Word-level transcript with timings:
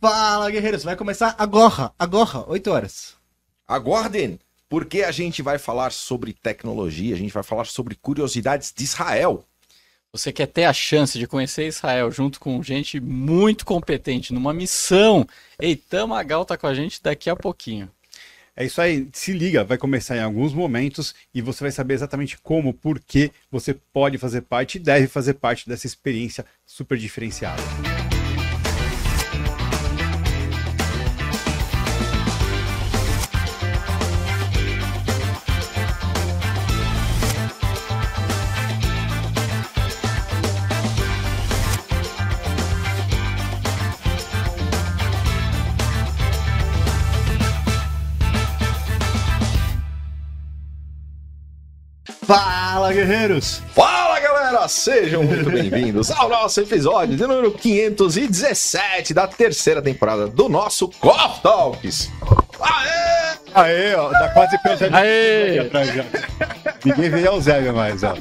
Fala, 0.00 0.48
guerreiros, 0.48 0.84
vai 0.84 0.94
começar 0.94 1.34
agora, 1.36 1.90
agora, 1.98 2.48
8 2.48 2.70
horas. 2.70 3.14
Aguardem, 3.66 4.38
porque 4.68 5.02
a 5.02 5.10
gente 5.10 5.42
vai 5.42 5.58
falar 5.58 5.90
sobre 5.90 6.32
tecnologia, 6.32 7.16
a 7.16 7.18
gente 7.18 7.32
vai 7.32 7.42
falar 7.42 7.64
sobre 7.64 7.96
curiosidades 7.96 8.72
de 8.72 8.84
Israel. 8.84 9.44
Você 10.12 10.32
quer 10.32 10.46
ter 10.46 10.66
a 10.66 10.72
chance 10.72 11.18
de 11.18 11.26
conhecer 11.26 11.66
Israel 11.66 12.12
junto 12.12 12.38
com 12.38 12.62
gente 12.62 13.00
muito 13.00 13.66
competente 13.66 14.32
numa 14.32 14.54
missão. 14.54 15.26
Eita, 15.60 16.06
Magal 16.06 16.44
tá 16.44 16.56
com 16.56 16.68
a 16.68 16.74
gente 16.74 17.02
daqui 17.02 17.28
a 17.28 17.34
pouquinho. 17.34 17.90
É 18.54 18.64
isso 18.64 18.80
aí, 18.80 19.08
se 19.12 19.32
liga, 19.32 19.64
vai 19.64 19.78
começar 19.78 20.16
em 20.16 20.22
alguns 20.22 20.52
momentos 20.52 21.12
e 21.34 21.42
você 21.42 21.64
vai 21.64 21.72
saber 21.72 21.94
exatamente 21.94 22.38
como, 22.38 22.72
por 22.72 23.00
que 23.00 23.32
você 23.50 23.74
pode 23.74 24.16
fazer 24.16 24.42
parte 24.42 24.76
e 24.76 24.80
deve 24.80 25.08
fazer 25.08 25.34
parte 25.34 25.68
dessa 25.68 25.88
experiência 25.88 26.46
super 26.64 26.96
diferenciada. 26.96 27.62
Fala, 52.28 52.92
guerreiros! 52.92 53.62
Fala 53.74 54.20
galera, 54.20 54.68
sejam 54.68 55.22
muito 55.24 55.48
bem-vindos 55.48 56.10
ao 56.10 56.28
nosso 56.28 56.60
episódio 56.60 57.16
de 57.16 57.26
número 57.26 57.50
517 57.52 59.14
da 59.14 59.26
terceira 59.26 59.80
temporada 59.80 60.28
do 60.28 60.46
nosso 60.46 60.90
Coffee 61.00 61.40
Talks. 61.42 62.10
Aê! 62.60 63.38
Aê, 63.54 63.94
ó, 63.94 64.10
tá 64.10 64.28
quase 64.34 64.62
pensando 64.62 64.94
Aê! 64.94 65.58
atrás 65.58 65.88
já. 65.88 66.04
Ninguém 66.84 67.08
veio 67.08 67.30
ao 67.30 67.40
Zé 67.40 67.72
mais, 67.72 68.02
ó. 68.04 68.14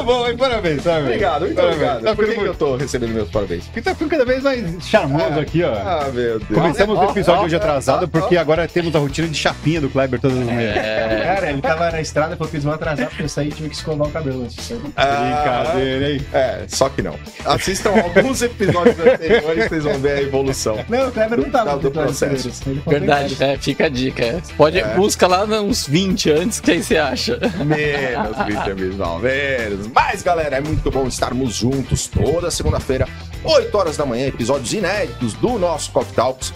Muito 0.00 0.18
bom, 0.18 0.28
hein? 0.28 0.36
Parabéns, 0.36 0.82
parabéns. 0.82 1.06
Obrigado, 1.06 1.40
muito 1.42 1.54
Parabéns. 1.54 1.76
obrigado. 1.76 2.02
Tá 2.04 2.14
Por 2.14 2.24
que, 2.26 2.34
que 2.34 2.40
eu 2.44 2.54
tô 2.54 2.76
recebendo 2.76 3.12
meus 3.12 3.28
parabéns? 3.30 3.64
Porque 3.64 3.82
tá 3.82 3.94
ficando 3.94 4.10
cada 4.10 4.24
vez 4.24 4.42
mais 4.42 4.86
charmoso 4.88 5.38
aqui, 5.38 5.62
ó. 5.62 5.72
Ah, 5.74 6.10
meu 6.12 6.38
Deus. 6.38 6.60
Começamos 6.60 6.98
o 6.98 7.04
episódio 7.04 7.44
hoje 7.44 7.56
atrasado 7.56 8.08
porque 8.08 8.36
agora 8.36 8.66
temos 8.66 8.94
a 8.94 8.98
rotina 8.98 9.28
de 9.28 9.36
chapinha 9.36 9.80
do 9.80 9.88
Kleber 9.88 10.20
todas 10.20 10.38
as 10.38 10.44
manhãs. 10.44 10.74
Cara, 10.74 11.50
ele 11.50 11.60
tava 11.62 11.90
na 11.90 12.00
estrada, 12.00 12.36
falou 12.36 12.50
que 12.50 12.56
eles 12.56 12.64
vão 12.64 12.74
atrasar 12.74 13.08
porque 13.08 13.22
eu 13.22 13.28
saí 13.28 13.48
e 13.48 13.52
tive 13.52 13.68
que 13.68 13.74
escovar 13.76 14.08
o 14.08 14.10
cabelo 14.10 14.42
antes. 14.44 14.72
aí. 14.72 14.78
Brincadeira, 14.78 16.12
hein? 16.12 16.26
É, 16.32 16.64
só 16.68 16.88
que 16.88 17.02
não. 17.02 17.14
Assistam 17.44 17.90
alguns 17.90 18.42
episódios 18.42 18.98
anteriores, 18.98 19.68
vocês 19.68 19.84
vão 19.84 19.98
ver 19.98 20.12
a 20.12 20.22
evolução. 20.22 20.78
Não, 20.88 21.08
o 21.08 21.12
Kleber 21.12 21.38
não 21.38 21.50
tava 21.50 21.76
Do 21.78 21.90
processo. 21.90 22.50
Verdade, 22.86 23.36
é, 23.40 23.56
fica 23.56 23.86
a 23.86 23.88
dica. 23.88 24.24
é. 24.24 24.40
Pode, 24.56 24.82
busca 24.96 25.26
lá 25.26 25.44
uns 25.44 25.86
20 25.86 26.30
antes, 26.32 26.60
que 26.60 26.70
aí 26.72 26.82
você 26.82 26.96
acha. 26.96 27.38
Menos, 27.64 28.36
Vitor 28.46 28.76
não, 28.96 29.18
menos. 29.18 29.89
Mas, 29.92 30.22
galera, 30.22 30.56
é 30.56 30.60
muito 30.60 30.90
bom 30.90 31.06
estarmos 31.06 31.54
juntos 31.54 32.06
toda 32.06 32.50
segunda-feira, 32.50 33.08
8 33.44 33.76
horas 33.76 33.96
da 33.96 34.06
manhã, 34.06 34.26
episódios 34.26 34.72
inéditos 34.72 35.34
do 35.34 35.58
nosso 35.58 35.90
Coffee 35.90 36.14
Talks. 36.14 36.52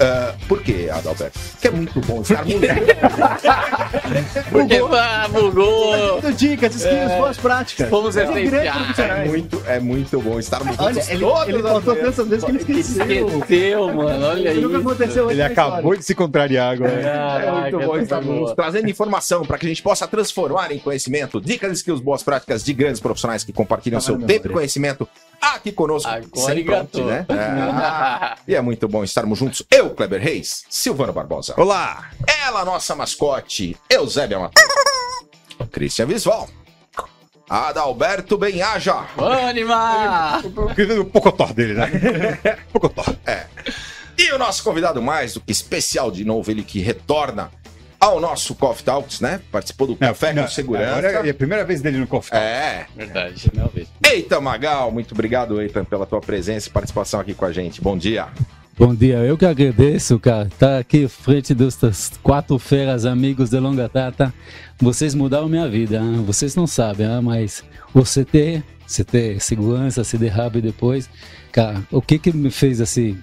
Ah, 0.00 0.34
por 0.48 0.62
quê, 0.62 0.88
Adalberto? 0.90 1.38
Porque 1.52 1.68
é 1.68 1.70
muito 1.70 2.00
bom 2.00 2.22
estarmos 2.22 2.52
juntos. 2.54 2.68
Porque, 4.50 4.76
ah, 4.98 5.28
bugou. 5.28 6.20
Dando 6.20 6.36
dicas, 6.36 6.74
skills, 6.74 7.12
boas 7.18 7.36
práticas. 7.36 7.88
Fomos. 7.90 8.16
É 8.16 8.24
profissionais. 8.24 9.28
muito, 9.28 9.62
é 9.66 9.78
muito 9.78 10.20
bom 10.20 10.38
estarmos 10.38 10.78
Olha, 10.78 10.94
juntos 10.94 11.08
ele, 11.10 11.24
ele 11.24 11.62
faltou 11.62 11.94
manhãs. 11.94 12.16
tantas 12.16 12.28
vezes 12.28 12.44
que 12.44 12.50
ele 12.50 12.58
esqueceu. 12.80 13.28
Esqueceu, 13.40 13.94
mano. 13.94 14.26
Olha 14.26 14.52
Isso 14.52 14.76
aconteceu 14.76 15.30
Ele 15.30 15.42
acabou 15.42 15.76
história. 15.78 15.98
de 15.98 16.04
se 16.04 16.14
contrariar 16.14 16.72
agora. 16.72 16.92
É 16.92 17.50
muito 17.60 17.86
bom 17.86 17.96
estarmos 17.98 18.52
trazendo 18.54 18.88
informação 18.88 19.44
para 19.44 19.58
que 19.58 19.66
a 19.66 19.68
gente 19.68 19.82
possa 19.82 20.06
transformar 20.08 20.72
em 20.72 20.78
conhecimento, 20.78 21.40
dicas, 21.40 21.78
skills, 21.78 22.00
boas 22.00 22.22
práticas 22.22 22.64
de 22.64 22.72
grandes 22.72 23.00
profissionais 23.00 23.44
que 23.44 23.52
compartilham 23.52 24.00
Tá 24.00 24.06
seu 24.06 24.18
tempo 24.18 24.46
e 24.46 24.50
conhecimento 24.50 25.06
aqui 25.40 25.72
conosco. 25.72 26.08
Agora 26.08 26.28
sempre 26.36 26.62
engatou. 26.62 27.06
né? 27.06 27.26
É. 27.28 28.40
E 28.50 28.54
é 28.54 28.60
muito 28.60 28.88
bom 28.88 29.04
estarmos 29.04 29.38
juntos. 29.38 29.62
Eu, 29.70 29.90
Kleber 29.90 30.20
Reis, 30.20 30.64
Silvano 30.68 31.12
Barbosa. 31.12 31.54
Olá! 31.56 32.10
Ela, 32.44 32.64
nossa 32.64 32.94
mascote, 32.96 33.76
Eusébia 33.88 34.38
Matheus. 34.38 34.66
Cristian 35.70 36.06
Visval. 36.06 36.48
Adalberto 37.48 38.38
Benhaja. 38.38 39.04
Anima! 39.48 40.40
O 41.00 41.04
pocotó 41.04 41.46
dele, 41.46 41.74
né? 41.74 41.86
Pocotó. 42.72 43.04
E 44.16 44.32
o 44.32 44.38
nosso 44.38 44.62
convidado 44.62 45.02
mais 45.02 45.34
do 45.34 45.40
que 45.40 45.50
especial 45.50 46.10
de 46.10 46.24
novo, 46.24 46.50
ele 46.50 46.62
que 46.62 46.80
retorna 46.80 47.50
ao 48.00 48.18
nosso 48.18 48.54
Coffee 48.54 48.84
Talks, 48.84 49.20
né? 49.20 49.40
Participou 49.52 49.86
do 49.86 49.94
Café 49.94 50.32
Não, 50.32 50.44
com 50.44 50.48
Segurança. 50.48 51.06
Agora 51.06 51.28
é 51.28 51.30
a 51.30 51.34
primeira 51.34 51.64
vez 51.64 51.82
dele 51.82 51.98
no 51.98 52.06
Coffee 52.06 52.30
Talk. 52.30 52.44
É. 52.44 52.86
Verdade, 52.96 53.52
vejo. 53.74 53.88
Eita, 54.02 54.40
Magal, 54.40 54.90
muito 54.90 55.12
obrigado, 55.12 55.60
Eitan, 55.60 55.84
pela 55.84 56.06
tua 56.06 56.20
presença 56.20 56.68
e 56.68 56.72
participação 56.72 57.20
aqui 57.20 57.34
com 57.34 57.44
a 57.44 57.52
gente. 57.52 57.80
Bom 57.82 57.96
dia. 57.98 58.28
Bom 58.78 58.94
dia, 58.94 59.18
eu 59.18 59.36
que 59.36 59.44
agradeço, 59.44 60.18
cara. 60.18 60.48
Tá 60.58 60.78
aqui 60.78 61.06
frente 61.06 61.54
destas 61.54 62.12
quatro 62.22 62.58
feras, 62.58 63.04
amigos 63.04 63.50
de 63.50 63.58
longa 63.60 63.90
data. 63.92 64.32
Vocês 64.78 65.14
mudaram 65.14 65.50
minha 65.50 65.68
vida, 65.68 65.98
hein? 65.98 66.24
vocês 66.24 66.56
não 66.56 66.66
sabem, 66.66 67.06
hein? 67.06 67.20
mas 67.22 67.62
o 67.92 68.02
CT, 68.02 68.62
CT 68.86 69.38
segurança, 69.38 70.02
se 70.02 70.16
derrabe 70.16 70.62
depois. 70.62 71.10
Cara, 71.52 71.82
o 71.90 72.00
que 72.00 72.18
que 72.18 72.32
me 72.32 72.50
fez 72.50 72.80
assim 72.80 73.18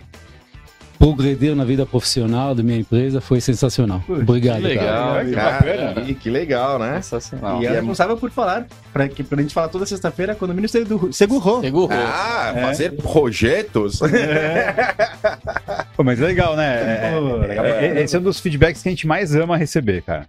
progredir 0.98 1.56
na 1.56 1.64
vida 1.64 1.86
profissional 1.86 2.54
da 2.56 2.64
minha 2.64 2.80
empresa 2.80 3.22
foi 3.22 3.40
sensacional. 3.40 4.04
Obrigado, 4.08 4.58
que 4.62 4.68
legal. 4.68 5.14
cara. 5.14 5.26
que 5.26 5.32
Cara, 5.32 5.52
bacana. 5.52 6.02
que, 6.06 6.14
que 6.16 6.30
legal, 6.30 6.80
né? 6.80 6.96
Sensacional. 6.96 7.62
E 7.62 7.66
é 7.66 7.72
responsável 7.72 8.18
por 8.18 8.32
falar, 8.32 8.68
pra, 8.92 9.08
que, 9.08 9.24
pra 9.24 9.42
gente 9.42 9.54
falar 9.54 9.70
toda 9.70 9.86
sexta-feira 9.86 10.36
quando 10.36 10.52
o 10.52 10.54
Ministério 10.54 10.88
do 10.88 11.14
Segurou. 11.14 11.62
Segurou. 11.62 11.90
Ah, 11.92 12.54
fazer 12.62 12.92
projetos. 12.94 14.00
Pô, 15.96 16.04
mas 16.04 16.20
legal, 16.20 16.56
né? 16.56 16.76
É, 16.78 17.86
é, 17.86 18.00
é, 18.00 18.04
esse 18.04 18.16
é 18.16 18.20
um 18.20 18.24
dos 18.24 18.40
feedbacks 18.40 18.82
que 18.82 18.90
a 18.90 18.92
gente 18.92 19.08
mais 19.08 19.36
ama 19.36 19.58
receber, 19.58 20.02
cara. 20.02 20.28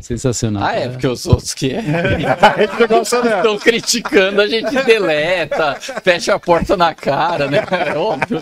Sensacional. 0.00 0.64
Ah, 0.64 0.74
é, 0.74 0.88
porque 0.88 1.06
os 1.06 1.26
outros 1.26 1.52
que 1.52 1.70
é. 1.70 1.82
Né? 1.82 2.18
estão 3.36 3.58
criticando, 3.58 4.40
a 4.40 4.46
gente 4.46 4.74
deleta, 4.84 5.74
fecha 6.02 6.34
a 6.34 6.38
porta 6.38 6.76
na 6.76 6.94
cara, 6.94 7.48
né? 7.48 7.62
É 7.70 7.96
óbvio. 7.96 8.40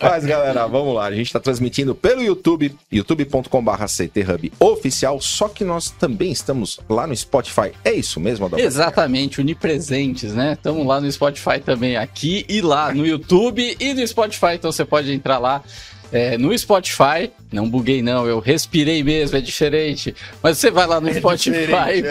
Mas, 0.00 0.24
galera, 0.24 0.66
vamos 0.66 0.94
lá. 0.94 1.06
A 1.06 1.10
gente 1.10 1.26
está 1.26 1.38
transmitindo 1.38 1.94
pelo 1.94 2.22
YouTube, 2.22 2.74
youtube.com.br 2.90 3.84
CTHub 3.86 4.52
oficial, 4.58 5.20
só 5.20 5.48
que 5.48 5.64
nós 5.64 5.90
também 5.90 6.32
estamos 6.32 6.80
lá 6.88 7.06
no 7.06 7.14
Spotify. 7.14 7.72
É 7.84 7.92
isso 7.92 8.18
mesmo, 8.18 8.46
Adalberto? 8.46 8.66
Exatamente, 8.66 9.40
onipresentes, 9.40 10.32
né? 10.32 10.54
Estamos 10.54 10.86
lá 10.86 11.00
no 11.00 11.10
Spotify 11.12 11.60
também, 11.62 11.96
aqui 11.96 12.46
e 12.48 12.60
lá 12.62 12.92
no 12.92 13.06
YouTube 13.06 13.76
e 13.78 13.94
no 13.94 14.06
Spotify, 14.06 14.54
então 14.54 14.72
você 14.72 14.84
pode 14.84 15.12
entrar 15.12 15.38
lá. 15.38 15.62
É, 16.12 16.36
no 16.36 16.56
Spotify, 16.56 17.30
não 17.52 17.68
buguei 17.68 18.02
não, 18.02 18.26
eu 18.26 18.40
respirei 18.40 19.02
mesmo, 19.02 19.36
é 19.36 19.40
diferente. 19.40 20.14
Mas 20.42 20.58
você 20.58 20.70
vai 20.70 20.86
lá 20.86 21.00
no 21.00 21.12
Spotify 21.12 22.02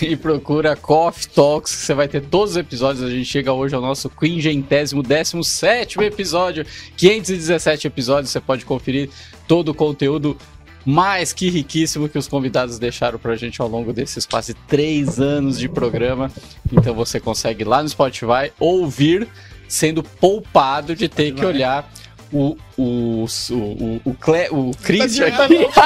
e, 0.00 0.04
e 0.12 0.16
procura 0.16 0.76
Coffee 0.76 1.28
Talks, 1.28 1.74
que 1.74 1.82
você 1.82 1.94
vai 1.94 2.08
ter 2.08 2.22
todos 2.22 2.52
os 2.52 2.56
episódios. 2.56 3.02
A 3.02 3.10
gente 3.10 3.24
chega 3.24 3.52
hoje 3.52 3.74
ao 3.74 3.80
nosso 3.80 4.10
quingentésimo, 4.10 5.02
décimo 5.02 5.42
sétimo 5.42 6.02
episódio, 6.02 6.66
517 6.96 7.86
episódios. 7.86 8.30
Você 8.30 8.40
pode 8.40 8.64
conferir 8.66 9.08
todo 9.48 9.70
o 9.70 9.74
conteúdo 9.74 10.36
mais 10.84 11.32
que 11.32 11.48
riquíssimo 11.48 12.08
que 12.08 12.18
os 12.18 12.28
convidados 12.28 12.78
deixaram 12.78 13.18
pra 13.18 13.36
gente 13.36 13.62
ao 13.62 13.68
longo 13.68 13.92
desses 13.92 14.26
quase 14.26 14.52
três 14.52 15.20
anos 15.20 15.58
de 15.58 15.68
programa. 15.68 16.30
Então 16.70 16.94
você 16.94 17.18
consegue 17.20 17.62
ir 17.62 17.66
lá 17.66 17.82
no 17.82 17.88
Spotify 17.88 18.52
ouvir, 18.58 19.28
sendo 19.68 20.02
poupado 20.02 20.94
de 20.94 21.08
ter 21.08 21.32
que 21.32 21.44
olhar 21.44 21.90
o, 22.32 22.56
o, 22.78 23.24
o, 23.24 23.54
o, 23.54 24.00
o, 24.04 24.14
Cle, 24.14 24.48
o 24.50 24.70
Christian 24.82 25.26
aqui. 25.26 25.66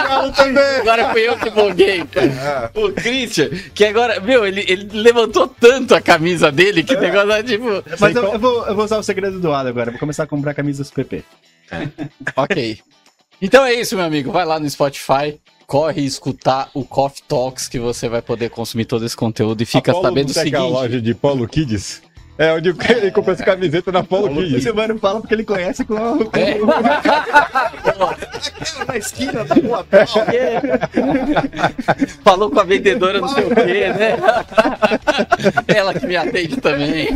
Agora 0.80 1.10
fui 1.12 1.28
eu 1.28 1.36
que 1.36 1.50
buguei. 1.50 2.04
cara. 2.04 2.70
O 2.74 2.92
Christian, 2.92 3.50
que 3.74 3.84
agora, 3.84 4.20
meu, 4.20 4.46
ele, 4.46 4.64
ele 4.68 4.88
levantou 4.92 5.48
tanto 5.48 5.94
a 5.94 6.00
camisa 6.00 6.52
dele 6.52 6.84
que 6.84 6.94
o 6.94 7.00
negócio 7.00 7.32
é 7.32 7.42
tipo. 7.42 7.66
Mas 7.98 8.14
eu, 8.14 8.24
eu 8.32 8.38
vou, 8.38 8.66
eu 8.66 8.74
vou 8.74 8.84
usar 8.84 8.98
o 8.98 9.02
segredo 9.02 9.40
do 9.40 9.52
Ada 9.52 9.68
agora. 9.68 9.90
Vou 9.90 9.98
começar 10.00 10.22
a 10.22 10.26
comprar 10.26 10.54
camisas 10.54 10.90
PP. 10.90 11.24
Ok. 12.36 12.78
Então 13.40 13.64
é 13.64 13.74
isso, 13.74 13.96
meu 13.96 14.04
amigo. 14.04 14.30
Vai 14.30 14.44
lá 14.44 14.58
no 14.58 14.68
Spotify, 14.68 15.38
corre 15.66 16.02
escutar 16.02 16.70
o 16.72 16.84
Coffee 16.84 17.22
Talks 17.26 17.68
que 17.68 17.78
você 17.78 18.08
vai 18.08 18.22
poder 18.22 18.50
consumir 18.50 18.84
todo 18.84 19.04
esse 19.04 19.16
conteúdo 19.16 19.62
e 19.62 19.66
fica 19.66 19.90
Apollo 19.90 20.06
sabendo 20.08 20.28
o 20.30 20.32
seguinte. 20.32 20.56
loja 20.56 21.00
de 21.00 21.14
Paulo 21.14 21.46
Kids. 21.48 22.02
É, 22.38 22.52
onde 22.52 22.68
ele 22.68 23.10
comprou 23.10 23.34
essa 23.34 23.42
camiseta 23.44 23.90
na 23.90 24.04
Paulo 24.04 24.42
Esse 24.42 24.56
Kidd. 24.56 24.72
mano 24.72 24.98
fala 24.98 25.20
porque 25.20 25.34
ele 25.34 25.44
conhece 25.44 25.84
com 25.84 25.96
a... 25.96 26.16
É. 26.38 26.58
Na 28.86 28.96
esquina 28.96 29.44
da 29.44 29.54
rua 29.54 29.86
tal. 29.90 30.06
Falou 32.22 32.50
com 32.50 32.60
a 32.60 32.64
vendedora 32.64 33.20
não 33.20 33.28
sei 33.28 33.44
o 33.44 33.54
quê, 33.54 33.88
né? 33.88 34.16
Ela 35.66 35.94
que 35.94 36.06
me 36.06 36.16
atende 36.16 36.56
também. 36.58 37.08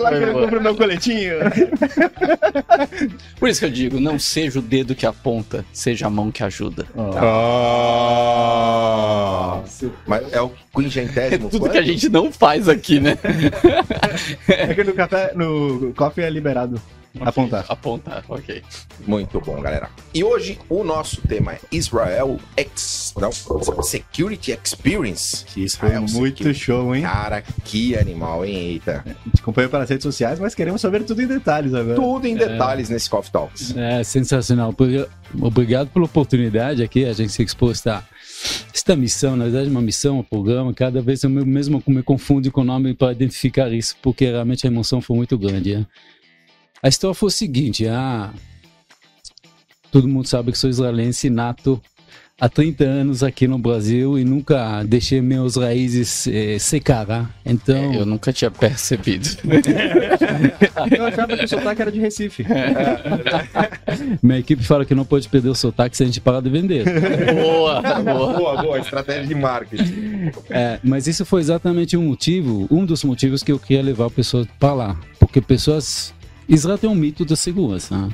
Lá 0.00 0.10
que 0.12 0.26
compra 0.32 0.58
o 0.58 0.62
meu 0.62 0.76
coletinho. 0.76 1.36
Por 3.38 3.48
isso 3.48 3.60
que 3.60 3.66
eu 3.66 3.70
digo, 3.70 3.98
não 4.00 4.18
seja 4.18 4.58
o 4.58 4.62
dedo 4.62 4.94
que 4.94 5.06
aponta, 5.06 5.64
seja 5.72 6.06
a 6.06 6.10
mão 6.10 6.30
que 6.30 6.42
ajuda. 6.44 6.86
Ah. 8.28 9.60
Mas 10.06 10.32
é 10.32 10.40
o 10.42 10.46
É 10.46 10.80
quingentésimo. 10.80 11.48
tudo 11.50 11.68
que 11.70 11.78
a 11.78 11.82
gente 11.82 12.08
não 12.08 12.30
faz 12.32 12.68
aqui, 12.68 13.00
né? 13.00 13.18
É 14.48 14.74
que 14.74 14.84
no 14.84 14.94
café, 14.94 15.32
no 15.34 15.92
coffee 15.94 16.24
é 16.24 16.30
liberado 16.30 16.80
apontar. 17.20 17.64
Apontar, 17.68 18.24
ok. 18.28 18.62
Muito 19.06 19.40
bom, 19.40 19.60
galera. 19.60 19.88
E 20.14 20.22
hoje 20.22 20.58
o 20.68 20.84
nosso 20.84 21.20
tema 21.22 21.54
é 21.54 21.58
Israel 21.72 22.38
X, 22.56 23.14
não, 23.18 23.30
Security 23.82 24.52
Experience. 24.52 25.44
Que 25.46 25.64
isso 25.64 25.78
foi 25.78 25.88
Israel 25.88 26.06
muito 26.10 26.38
Security. 26.38 26.60
show, 26.60 26.94
hein? 26.94 27.02
Cara, 27.02 27.42
que 27.64 27.96
animal, 27.96 28.44
hein? 28.44 28.54
Eita. 28.54 29.02
A 29.06 29.28
gente 29.28 29.40
acompanhou 29.40 29.70
pelas 29.70 29.88
redes 29.88 30.02
sociais, 30.02 30.38
mas 30.38 30.54
queremos 30.54 30.80
saber 30.80 31.02
tudo 31.04 31.22
em 31.22 31.26
detalhes 31.26 31.74
agora. 31.74 31.96
Tudo 31.96 32.26
em 32.26 32.36
detalhes 32.36 32.88
nesse 32.88 33.08
Coffee 33.08 33.32
Talks. 33.32 33.76
É 33.76 34.02
sensacional. 34.04 34.74
Obrigado 35.40 35.88
pela 35.88 36.04
oportunidade 36.04 36.82
aqui, 36.82 37.04
a 37.04 37.12
gente 37.12 37.32
se 37.32 37.42
expôs 37.42 37.86
a 37.86 38.02
esta 38.72 38.94
missão, 38.94 39.36
na 39.36 39.44
verdade, 39.44 39.68
uma 39.70 39.82
missão, 39.82 40.20
um 40.20 40.22
programa. 40.22 40.72
Cada 40.72 41.02
vez 41.02 41.22
eu 41.22 41.30
mesmo 41.30 41.82
me 41.86 42.02
confundo 42.02 42.50
com 42.50 42.60
o 42.60 42.64
nome 42.64 42.94
para 42.94 43.12
identificar 43.12 43.72
isso, 43.72 43.96
porque 44.02 44.26
realmente 44.26 44.66
a 44.66 44.70
emoção 44.70 45.00
foi 45.00 45.16
muito 45.16 45.36
grande. 45.36 45.74
é. 45.74 45.86
A 46.82 46.88
história 46.88 47.14
foi 47.14 47.26
o 47.26 47.30
seguinte: 47.30 47.86
ah, 47.88 48.32
todo 49.90 50.08
mundo 50.08 50.26
sabe 50.26 50.52
que 50.52 50.58
sou 50.58 50.70
israelense 50.70 51.28
nato 51.28 51.80
há 52.40 52.48
30 52.48 52.84
anos 52.84 53.22
aqui 53.22 53.48
no 53.48 53.58
Brasil 53.58 54.18
e 54.18 54.24
nunca 54.24 54.84
deixei 54.84 55.20
meus 55.20 55.56
raízes 55.56 56.26
eh, 56.28 56.56
secar. 56.58 57.10
ah. 57.10 57.26
Então, 57.44 57.92
Eu 57.92 58.06
nunca 58.06 58.32
tinha 58.32 58.50
percebido. 58.50 59.28
Eu 60.96 61.06
achava 61.06 61.36
que 61.36 61.44
o 61.44 61.48
sotaque 61.48 61.82
era 61.82 61.90
de 61.90 61.98
Recife. 61.98 62.44
minha 64.22 64.38
equipe 64.38 64.62
fala 64.62 64.84
que 64.84 64.94
não 64.94 65.04
pode 65.04 65.28
perder 65.28 65.48
o 65.48 65.54
sotaque 65.54 65.96
se 65.96 66.02
a 66.02 66.06
gente 66.06 66.20
parar 66.20 66.40
de 66.40 66.48
vender. 66.50 66.84
boa, 67.34 67.82
boa. 67.82 68.38
Boa, 68.38 68.62
boa, 68.62 68.78
estratégia 68.78 69.26
de 69.26 69.34
marketing. 69.34 70.30
É, 70.50 70.78
mas 70.82 71.06
isso 71.06 71.24
foi 71.24 71.40
exatamente 71.40 71.96
um 71.96 72.04
motivo, 72.04 72.68
um 72.70 72.84
dos 72.84 73.02
motivos 73.02 73.42
que 73.42 73.50
eu 73.50 73.58
queria 73.58 73.82
levar 73.82 74.10
pessoas 74.10 74.46
para 74.58 74.72
lá. 74.74 75.00
Porque 75.18 75.40
pessoas. 75.40 76.14
Israel 76.48 76.78
tem 76.78 76.88
um 76.88 76.94
mito 76.94 77.24
da 77.24 77.36
segurança. 77.36 77.96
né? 77.96 78.08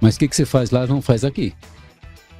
Mas 0.00 0.16
o 0.16 0.18
que, 0.18 0.28
que 0.28 0.36
você 0.36 0.44
faz 0.44 0.70
lá 0.70 0.86
não 0.86 1.00
faz 1.02 1.24
aqui. 1.24 1.52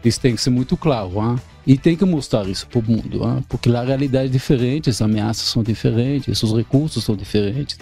Isso 0.07 0.21
tem 0.21 0.35
que 0.35 0.41
ser 0.41 0.51
muito 0.51 0.77
claro. 0.77 1.11
né? 1.21 1.39
E 1.67 1.77
tem 1.77 1.97
que 1.97 2.05
mostrar 2.05 2.47
isso 2.49 2.67
para 2.69 2.79
o 2.79 2.83
mundo. 2.83 3.27
né? 3.27 3.43
Porque 3.49 3.69
lá 3.69 3.81
a 3.81 3.85
realidade 3.85 4.27
é 4.27 4.31
diferente, 4.31 4.89
as 4.89 5.03
ameaças 5.03 5.49
são 5.49 5.63
diferentes, 5.63 6.43
os 6.43 6.53
recursos 6.53 7.03
são 7.03 7.17
diferentes. 7.17 7.79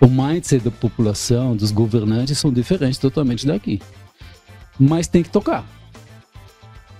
O 0.00 0.08
mindset 0.08 0.64
da 0.64 0.70
população, 0.70 1.54
dos 1.54 1.70
governantes 1.70 2.38
são 2.38 2.52
diferentes 2.52 2.98
totalmente 2.98 3.46
daqui. 3.46 3.80
Mas 4.78 5.06
tem 5.06 5.22
que 5.22 5.30
tocar 5.30 5.66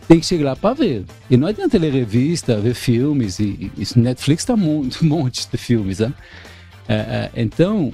tem 0.09 0.19
que 0.19 0.27
chegar 0.27 0.45
lá 0.47 0.57
para 0.57 0.75
ver. 0.75 1.05
E 1.31 1.37
não 1.37 1.47
adianta 1.47 1.77
ler 1.77 1.93
revista, 1.93 2.59
ver 2.59 2.73
filmes, 2.73 3.39
e, 3.39 3.71
e 3.77 3.99
Netflix 3.99 4.43
tá 4.43 4.55
um 4.57 4.89
monte, 5.03 5.47
de 5.47 5.59
filmes, 5.59 5.99
né? 5.99 6.13
É, 6.89 6.95
é, 6.95 7.31
então, 7.37 7.93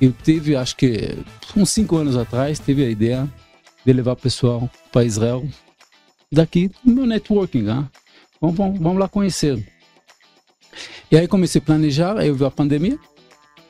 eu 0.00 0.10
tive, 0.10 0.56
acho 0.56 0.74
que 0.74 1.18
uns 1.54 1.68
cinco 1.70 1.96
anos 1.96 2.16
atrás, 2.16 2.58
tive 2.58 2.82
a 2.82 2.88
ideia 2.88 3.28
de 3.84 3.92
levar 3.92 4.12
o 4.12 4.16
pessoal 4.16 4.70
para 4.90 5.04
Israel, 5.04 5.46
daqui, 6.30 6.70
no 6.84 6.94
meu 6.94 7.06
networking, 7.06 7.62
né? 7.62 7.88
Vamos, 8.40 8.56
vamos, 8.56 8.78
vamos 8.78 8.98
lá 8.98 9.08
conhecer. 9.08 9.66
E 11.10 11.16
aí 11.16 11.26
comecei 11.26 11.60
a 11.60 11.64
planejar, 11.64 12.16
aí 12.18 12.30
veio 12.30 12.46
a 12.46 12.50
pandemia, 12.50 12.98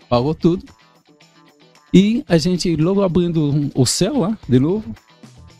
parou 0.08 0.34
tudo. 0.34 0.64
E 1.92 2.24
a 2.28 2.36
gente, 2.36 2.74
logo 2.76 3.02
abrindo 3.02 3.70
o 3.74 3.86
céu 3.86 4.18
lá, 4.18 4.38
de 4.48 4.58
novo, 4.58 4.94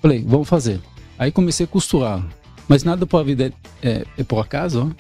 falei, 0.03 0.25
vamos 0.27 0.49
fazer. 0.49 0.81
Aí 1.19 1.33
comecei 1.33 1.65
a 1.65 1.69
costurar. 1.69 2.27
Mas 2.69 2.85
nada 2.85 3.07
para 3.07 3.21
a 3.21 3.23
vida 3.23 3.53
é, 3.83 4.05
é, 4.17 4.25
por 4.25 4.41
acaso. 4.41 4.95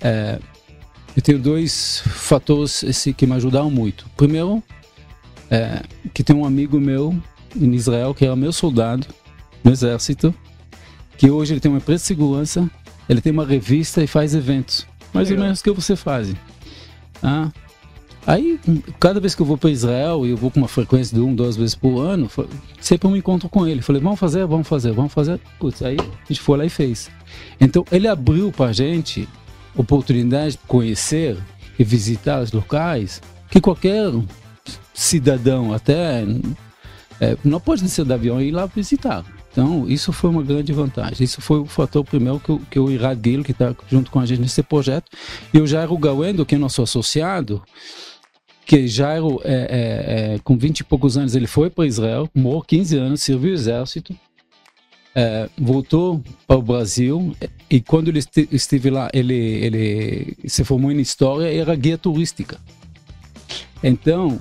É, 0.00 0.40
eu 1.16 1.22
tenho 1.22 1.38
dois 1.38 2.02
fatores 2.04 2.82
esse, 2.82 3.12
que 3.12 3.26
me 3.26 3.34
ajudaram 3.34 3.70
muito. 3.70 4.06
Primeiro, 4.16 4.62
é, 5.50 5.82
que 6.12 6.24
tem 6.24 6.34
um 6.34 6.44
amigo 6.44 6.80
meu 6.80 7.16
em 7.54 7.74
Israel 7.74 8.14
que 8.14 8.24
era 8.24 8.34
meu 8.34 8.52
soldado 8.52 9.06
no 9.62 9.70
exército, 9.70 10.34
que 11.20 11.30
hoje 11.30 11.52
ele 11.52 11.60
tem 11.60 11.70
uma 11.70 11.76
empresa 11.76 12.00
de 12.00 12.06
segurança, 12.06 12.70
ele 13.06 13.20
tem 13.20 13.30
uma 13.30 13.44
revista 13.44 14.02
e 14.02 14.06
faz 14.06 14.34
eventos. 14.34 14.86
Mais 15.12 15.28
ou 15.28 15.32
Legal. 15.32 15.44
menos 15.44 15.60
o 15.60 15.64
que 15.64 15.70
você 15.70 15.94
faz. 15.94 16.34
Ah, 17.22 17.50
Aí, 18.26 18.58
cada 18.98 19.20
vez 19.20 19.34
que 19.34 19.42
eu 19.42 19.46
vou 19.46 19.58
para 19.58 19.70
Israel, 19.70 20.26
e 20.26 20.30
eu 20.30 20.36
vou 20.36 20.50
com 20.50 20.60
uma 20.60 20.68
frequência 20.68 21.14
de 21.14 21.22
um, 21.22 21.34
duas 21.34 21.56
vezes 21.56 21.74
por 21.74 22.00
ano, 22.00 22.30
sempre 22.80 23.06
eu 23.06 23.12
me 23.12 23.18
encontro 23.18 23.48
com 23.50 23.66
ele. 23.66 23.82
Falei, 23.82 24.00
vamos 24.00 24.18
fazer, 24.18 24.46
vamos 24.46 24.66
fazer, 24.66 24.92
vamos 24.92 25.12
fazer. 25.12 25.38
Putz, 25.58 25.82
aí 25.82 25.96
a 25.98 26.26
gente 26.28 26.40
foi 26.40 26.56
lá 26.56 26.64
e 26.64 26.70
fez. 26.70 27.10
Então, 27.60 27.84
ele 27.92 28.08
abriu 28.08 28.50
para 28.50 28.66
a 28.66 28.72
gente 28.72 29.28
oportunidade 29.74 30.52
de 30.52 30.58
conhecer 30.66 31.36
e 31.78 31.84
visitar 31.84 32.42
os 32.42 32.52
locais 32.52 33.20
que 33.50 33.60
qualquer 33.60 34.10
cidadão, 34.94 35.74
até 35.74 36.24
é, 37.20 37.36
não 37.44 37.60
pode 37.60 37.82
descer 37.82 38.04
do 38.04 38.14
avião 38.14 38.40
e 38.40 38.48
ir 38.48 38.52
lá 38.52 38.66
visitar. 38.66 39.24
Então, 39.50 39.88
isso 39.88 40.12
foi 40.12 40.30
uma 40.30 40.42
grande 40.42 40.72
vantagem. 40.72 41.24
Isso 41.24 41.40
foi 41.40 41.58
o 41.58 41.66
fator 41.66 42.04
primeiro 42.04 42.38
que, 42.38 42.56
que 42.70 42.78
o 42.78 42.90
Irad 42.90 43.20
Gil, 43.22 43.42
que 43.42 43.50
está 43.50 43.74
junto 43.88 44.10
com 44.10 44.20
a 44.20 44.26
gente 44.26 44.40
nesse 44.40 44.62
projeto, 44.62 45.10
e 45.52 45.58
o 45.60 45.66
Jairo 45.66 45.96
Gawendo, 45.98 46.46
que 46.46 46.54
é 46.54 46.58
nosso 46.58 46.82
associado, 46.82 47.62
que 48.64 48.86
Jairo, 48.86 49.40
é, 49.42 49.52
é, 49.52 50.34
é, 50.34 50.38
com 50.44 50.56
20 50.56 50.80
e 50.80 50.84
poucos 50.84 51.16
anos, 51.16 51.34
ele 51.34 51.48
foi 51.48 51.68
para 51.68 51.86
Israel, 51.86 52.28
morou 52.32 52.62
15 52.62 52.96
anos, 52.96 53.22
serviu 53.22 53.50
o 53.50 53.54
exército, 53.54 54.14
é, 55.12 55.48
voltou 55.58 56.22
para 56.46 56.56
o 56.56 56.62
Brasil, 56.62 57.34
e 57.68 57.80
quando 57.80 58.06
ele 58.06 58.20
este- 58.20 58.48
esteve 58.52 58.88
lá, 58.88 59.10
ele, 59.12 59.34
ele 59.34 60.36
se 60.46 60.62
formou 60.62 60.92
em 60.92 61.00
História 61.00 61.52
e 61.52 61.58
era 61.58 61.74
guia 61.74 61.98
turística. 61.98 62.58
Então, 63.82 64.38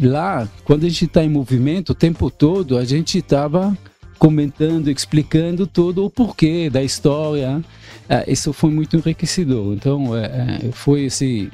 lá, 0.00 0.48
quando 0.64 0.84
a 0.84 0.88
gente 0.88 1.06
está 1.06 1.24
em 1.24 1.28
movimento 1.28 1.90
o 1.90 1.94
tempo 1.94 2.30
todo, 2.30 2.78
a 2.78 2.84
gente 2.84 3.18
estava 3.18 3.76
comentando, 4.24 4.88
explicando 4.88 5.66
todo 5.66 6.02
o 6.02 6.08
porquê 6.08 6.70
da 6.70 6.82
história. 6.82 7.62
É, 8.08 8.32
isso 8.32 8.54
foi 8.54 8.70
muito 8.70 8.96
enriquecedor. 8.96 9.74
Então, 9.74 10.16
é, 10.16 10.24
é, 10.64 10.72
foi 10.72 11.04
esse. 11.04 11.50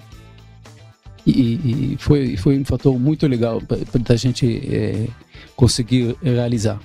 E, 1.26 1.32
e 1.32 1.96
foi, 1.98 2.36
foi 2.36 2.56
um 2.56 2.64
fator 2.64 2.96
muito 2.96 3.26
legal 3.26 3.60
para 3.60 4.14
a 4.14 4.16
gente 4.16 4.46
é, 4.72 5.08
conseguir 5.56 6.14
realizar. 6.22 6.80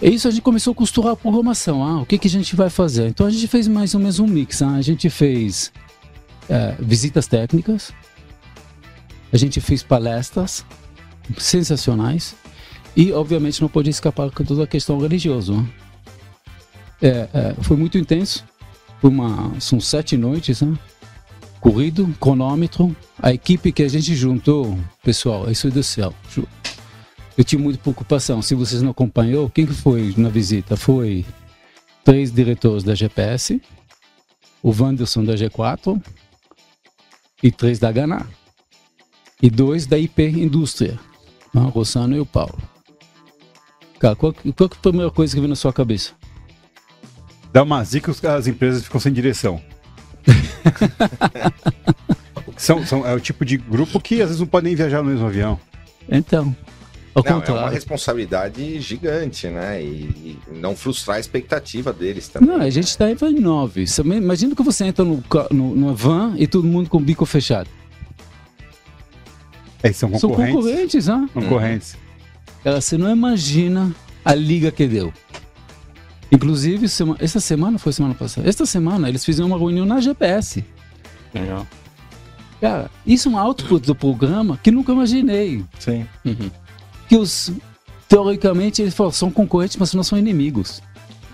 E 0.00 0.14
isso 0.14 0.28
a 0.28 0.30
gente 0.30 0.42
começou 0.42 0.70
a 0.70 0.74
costurar 0.76 1.14
a 1.14 1.16
programação. 1.16 1.82
Ah, 1.82 2.02
o 2.02 2.06
que, 2.06 2.16
que 2.16 2.28
a 2.28 2.30
gente 2.30 2.54
vai 2.54 2.70
fazer? 2.70 3.08
Então 3.08 3.26
a 3.26 3.30
gente 3.30 3.48
fez 3.48 3.66
mais 3.66 3.92
ou 3.92 3.98
menos 3.98 4.20
um 4.20 4.26
mix. 4.26 4.62
ah, 4.62 4.76
A 4.76 4.82
gente 4.82 5.10
fez 5.10 5.72
é, 6.48 6.76
visitas 6.78 7.26
técnicas, 7.26 7.92
a 9.32 9.36
gente 9.36 9.60
fez 9.60 9.82
palestras 9.82 10.64
sensacionais 11.38 12.36
e, 12.96 13.12
obviamente, 13.12 13.60
não 13.60 13.68
podia 13.68 13.90
escapar 13.90 14.30
com 14.30 14.44
toda 14.44 14.64
a 14.64 14.66
questão 14.66 14.98
religiosa. 14.98 15.52
né? 15.52 15.68
É, 17.02 17.28
é, 17.32 17.54
foi 17.60 17.76
muito 17.76 17.98
intenso. 17.98 18.44
Foi 19.00 19.10
uma, 19.10 19.52
são 19.60 19.80
sete 19.80 20.16
noites, 20.16 20.62
né? 20.62 20.78
corrido, 21.64 22.14
cronômetro. 22.20 22.94
A 23.18 23.32
equipe 23.32 23.72
que 23.72 23.82
a 23.82 23.88
gente 23.88 24.14
juntou, 24.14 24.78
pessoal, 25.02 25.50
isso 25.50 25.66
é 25.66 25.70
do 25.70 25.82
céu. 25.82 26.12
Eu 27.38 27.42
tinha 27.42 27.58
muita 27.58 27.78
preocupação. 27.78 28.42
Se 28.42 28.54
vocês 28.54 28.82
não 28.82 28.90
acompanhou, 28.90 29.48
quem 29.48 29.64
que 29.64 29.72
foi 29.72 30.12
na 30.18 30.28
visita? 30.28 30.76
Foi 30.76 31.24
três 32.04 32.30
diretores 32.30 32.84
da 32.84 32.94
GPS, 32.94 33.62
o 34.62 34.70
Wanderson 34.70 35.24
da 35.24 35.34
G4 35.34 35.98
e 37.42 37.50
três 37.50 37.78
da 37.78 37.90
Ganá. 37.90 38.26
E 39.42 39.48
dois 39.48 39.86
da 39.86 39.98
IP 39.98 40.22
Indústria, 40.22 40.98
né? 41.52 41.62
Rossano 41.72 42.14
e 42.14 42.20
o 42.20 42.26
Paulo. 42.26 42.73
Cara, 43.98 44.16
qual, 44.16 44.32
que- 44.32 44.52
qual 44.52 44.68
que 44.68 44.76
é 44.76 44.78
a 44.78 44.82
primeira 44.82 45.10
coisa 45.10 45.34
que 45.34 45.40
vem 45.40 45.48
na 45.48 45.56
sua 45.56 45.72
cabeça? 45.72 46.12
Dá 47.52 47.62
uma 47.62 47.82
zica 47.84 48.12
as 48.36 48.46
empresas 48.46 48.84
ficam 48.84 49.00
sem 49.00 49.12
direção. 49.12 49.60
são, 52.56 52.84
são, 52.84 53.06
é 53.06 53.14
o 53.14 53.20
tipo 53.20 53.44
de 53.44 53.56
grupo 53.56 54.00
que 54.00 54.20
às 54.20 54.28
vezes 54.28 54.40
não 54.40 54.46
pode 54.46 54.66
nem 54.66 54.74
viajar 54.74 55.02
no 55.02 55.10
mesmo 55.10 55.26
avião. 55.26 55.58
Então, 56.08 56.54
Não, 57.14 57.42
é 57.42 57.50
uma 57.52 57.70
responsabilidade 57.70 58.80
gigante, 58.80 59.46
né? 59.46 59.82
E, 59.82 59.86
e 59.86 60.38
não 60.52 60.74
frustrar 60.74 61.16
a 61.16 61.20
expectativa 61.20 61.92
deles 61.92 62.28
também. 62.28 62.48
Não, 62.48 62.60
a 62.60 62.70
gente 62.70 62.88
está 62.88 63.08
em 63.10 63.40
nove. 63.40 63.84
Imagina 64.04 64.54
que 64.56 64.62
você 64.62 64.84
entra 64.86 65.04
no, 65.04 65.22
no, 65.52 65.74
numa 65.76 65.94
van 65.94 66.34
e 66.36 66.46
todo 66.48 66.66
mundo 66.66 66.90
com 66.90 66.98
o 66.98 67.00
bico 67.00 67.24
fechado. 67.24 67.70
É, 69.82 69.92
são 69.92 70.08
São 70.18 70.30
concorrentes. 70.30 70.54
concorrentes, 70.56 71.08
ah. 71.08 71.28
Concorrentes. 71.32 71.96
Cara, 72.64 72.80
você 72.80 72.96
não 72.98 73.10
imagina 73.10 73.94
a 74.24 74.34
liga 74.34 74.70
que 74.72 74.86
deu. 74.88 75.12
Inclusive, 76.32 76.88
sema- 76.88 77.16
essa 77.20 77.38
semana, 77.38 77.78
foi 77.78 77.92
semana 77.92 78.14
passada, 78.14 78.48
esta 78.48 78.66
semana 78.66 79.08
eles 79.08 79.24
fizeram 79.24 79.46
uma 79.48 79.58
reunião 79.58 79.86
na 79.86 80.00
GPS. 80.00 80.64
Legal. 81.32 81.66
Cara, 82.60 82.90
isso 83.06 83.28
é 83.28 83.32
um 83.32 83.38
output 83.38 83.86
do 83.86 83.94
programa 83.94 84.58
que 84.62 84.70
nunca 84.70 84.92
imaginei. 84.92 85.64
Sim. 85.78 86.06
Uhum. 86.24 86.50
Que 87.08 87.16
os, 87.16 87.52
teoricamente, 88.08 88.80
eles 88.80 88.94
falam, 88.94 89.12
são 89.12 89.30
concorrentes, 89.30 89.76
mas 89.76 89.92
não 89.92 90.02
são 90.02 90.18
inimigos. 90.18 90.82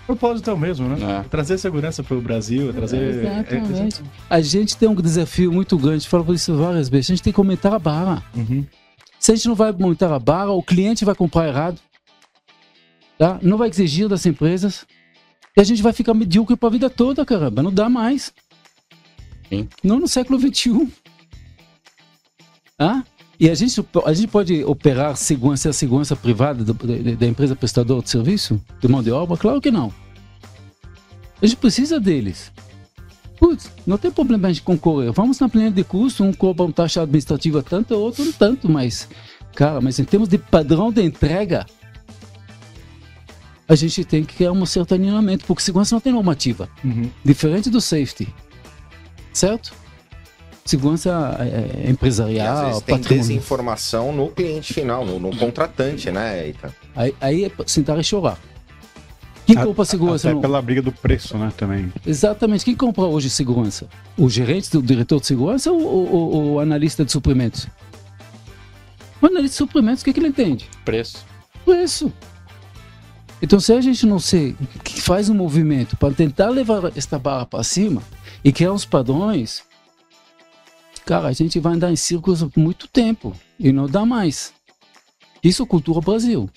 O 0.03 0.07
propósito 0.07 0.49
é 0.49 0.53
o 0.53 0.57
mesmo, 0.57 0.89
né? 0.89 0.97
É. 1.21 1.23
Trazer 1.29 1.57
segurança 1.57 2.03
pro 2.03 2.19
Brasil, 2.19 2.73
trazer. 2.73 3.25
Exatamente. 3.25 4.01
A 4.29 4.41
gente 4.41 4.75
tem 4.75 4.89
um 4.89 4.95
desafio 4.95 5.51
muito 5.53 5.77
grande, 5.77 6.07
falo 6.07 6.25
por 6.25 6.35
isso 6.35 6.53
várias 6.57 6.89
vezes, 6.89 7.09
a 7.11 7.13
gente 7.13 7.23
tem 7.23 7.31
que 7.31 7.39
aumentar 7.39 7.73
a 7.73 7.79
barra. 7.79 8.21
Uhum. 8.35 8.65
Se 9.21 9.31
a 9.31 9.35
gente 9.35 9.47
não 9.47 9.53
vai 9.53 9.69
aumentar 9.69 10.11
a 10.11 10.17
barra, 10.17 10.49
o 10.49 10.63
cliente 10.63 11.05
vai 11.05 11.13
comprar 11.13 11.47
errado. 11.47 11.79
Tá? 13.19 13.37
Não 13.39 13.55
vai 13.55 13.69
exigir 13.69 14.09
das 14.09 14.25
empresas. 14.25 14.83
E 15.55 15.61
a 15.61 15.63
gente 15.63 15.83
vai 15.83 15.93
ficar 15.93 16.15
medíocre 16.15 16.57
para 16.57 16.69
a 16.69 16.71
vida 16.71 16.89
toda, 16.89 17.23
caramba. 17.23 17.61
Não 17.61 17.71
dá 17.71 17.87
mais. 17.87 18.33
Sim. 19.47 19.69
Não 19.83 19.99
no 19.99 20.07
século 20.07 20.39
XXI. 20.39 20.91
Ah? 22.79 23.03
E 23.39 23.47
a 23.47 23.53
gente, 23.53 23.85
a 24.03 24.13
gente 24.13 24.27
pode 24.27 24.63
operar 24.63 25.15
segurança, 25.15 25.69
a 25.69 25.73
segurança 25.73 26.15
privada 26.15 26.63
da, 26.63 26.73
da 26.73 27.27
empresa 27.27 27.55
prestadora 27.55 28.01
de 28.01 28.09
serviço, 28.09 28.59
de 28.79 28.87
mão 28.87 29.03
de 29.03 29.11
obra? 29.11 29.37
Claro 29.37 29.61
que 29.61 29.69
não. 29.69 29.93
A 31.39 31.45
gente 31.45 31.57
precisa 31.57 31.99
deles. 31.99 32.51
Putz, 33.51 33.69
não 33.85 33.97
tem 33.97 34.09
problema 34.09 34.47
a 34.47 34.51
gente 34.53 34.63
concorrer. 34.63 35.11
Vamos 35.11 35.37
na 35.39 35.49
planilha 35.49 35.71
de 35.71 35.83
custo, 35.83 36.23
um 36.23 36.31
cobra 36.31 36.63
uma 36.63 36.71
taxa 36.71 37.01
administrativa 37.01 37.61
tanto, 37.61 37.93
outro 37.95 38.23
um 38.23 38.31
tanto, 38.31 38.69
mas, 38.69 39.09
cara, 39.53 39.81
mas 39.81 39.99
em 39.99 40.05
termos 40.05 40.29
de 40.29 40.37
padrão 40.37 40.89
de 40.89 41.03
entrega, 41.03 41.65
a 43.67 43.75
gente 43.75 44.05
tem 44.05 44.23
que 44.23 44.35
criar 44.35 44.53
um 44.53 44.65
certo 44.65 44.93
alinhamento, 44.93 45.45
porque 45.45 45.61
segurança 45.61 45.93
não 45.93 45.99
tem 45.99 46.13
normativa. 46.13 46.69
Uhum. 46.81 47.09
Diferente 47.25 47.69
do 47.69 47.81
safety. 47.81 48.33
Certo? 49.33 49.73
Segurança 50.63 51.35
é, 51.39 51.43
é, 51.43 51.79
E 51.79 51.83
às 51.83 51.89
empresarial, 51.89 52.65
vezes 52.67 52.81
tem 52.83 52.99
desinformação 52.99 54.13
no 54.13 54.29
cliente 54.29 54.73
final, 54.73 55.05
no, 55.05 55.19
no 55.19 55.35
contratante, 55.35 56.09
né, 56.09 56.47
Eita? 56.47 56.73
Aí, 56.95 57.13
aí 57.19 57.45
é 57.45 57.51
sentar 57.65 57.99
e 57.99 58.03
chorar. 58.03 58.39
Quem 59.53 59.61
A- 59.61 59.65
compra 59.65 59.83
segurança? 59.85 60.27
Até 60.29 60.35
no- 60.35 60.41
pela 60.41 60.61
briga 60.61 60.81
do 60.81 60.91
preço, 60.91 61.37
né, 61.37 61.51
também. 61.57 61.91
Exatamente. 62.05 62.63
Quem 62.63 62.75
compra 62.75 63.03
hoje 63.03 63.29
segurança? 63.29 63.87
O 64.17 64.29
gerente, 64.29 64.75
o 64.77 64.81
diretor 64.81 65.19
de 65.19 65.27
segurança 65.27 65.71
ou 65.71 65.79
o, 65.81 66.15
o- 66.15 66.53
o 66.53 66.59
analista 66.59 67.03
de 67.03 67.11
suprimentos? 67.11 67.67
O 69.21 69.25
analista 69.25 69.49
de 69.49 69.55
suprimentos, 69.55 70.01
o 70.01 70.05
que, 70.05 70.13
que 70.13 70.19
ele 70.19 70.29
entende? 70.29 70.69
Preço. 70.85 71.25
Preço. 71.65 72.11
Então, 73.41 73.59
se 73.59 73.73
a 73.73 73.81
gente 73.81 74.05
não 74.05 74.19
se 74.19 74.55
que 74.83 75.01
faz 75.01 75.27
um 75.27 75.33
movimento 75.33 75.97
para 75.97 76.13
tentar 76.13 76.49
levar 76.49 76.91
esta 76.95 77.19
barra 77.19 77.45
para 77.45 77.63
cima 77.63 78.01
e 78.43 78.51
criar 78.51 78.71
uns 78.71 78.85
padrões, 78.85 79.63
cara, 81.05 81.27
a 81.27 81.33
gente 81.33 81.59
vai 81.59 81.73
andar 81.73 81.91
em 81.91 81.95
círculos 81.95 82.41
por 82.43 82.57
muito 82.59 82.87
tempo 82.87 83.35
e 83.59 83.71
não 83.71 83.87
dá 83.87 84.05
mais. 84.05 84.53
Isso 85.43 85.63
é 85.63 85.65
cultura 85.65 85.99
Brasil. 85.99 86.49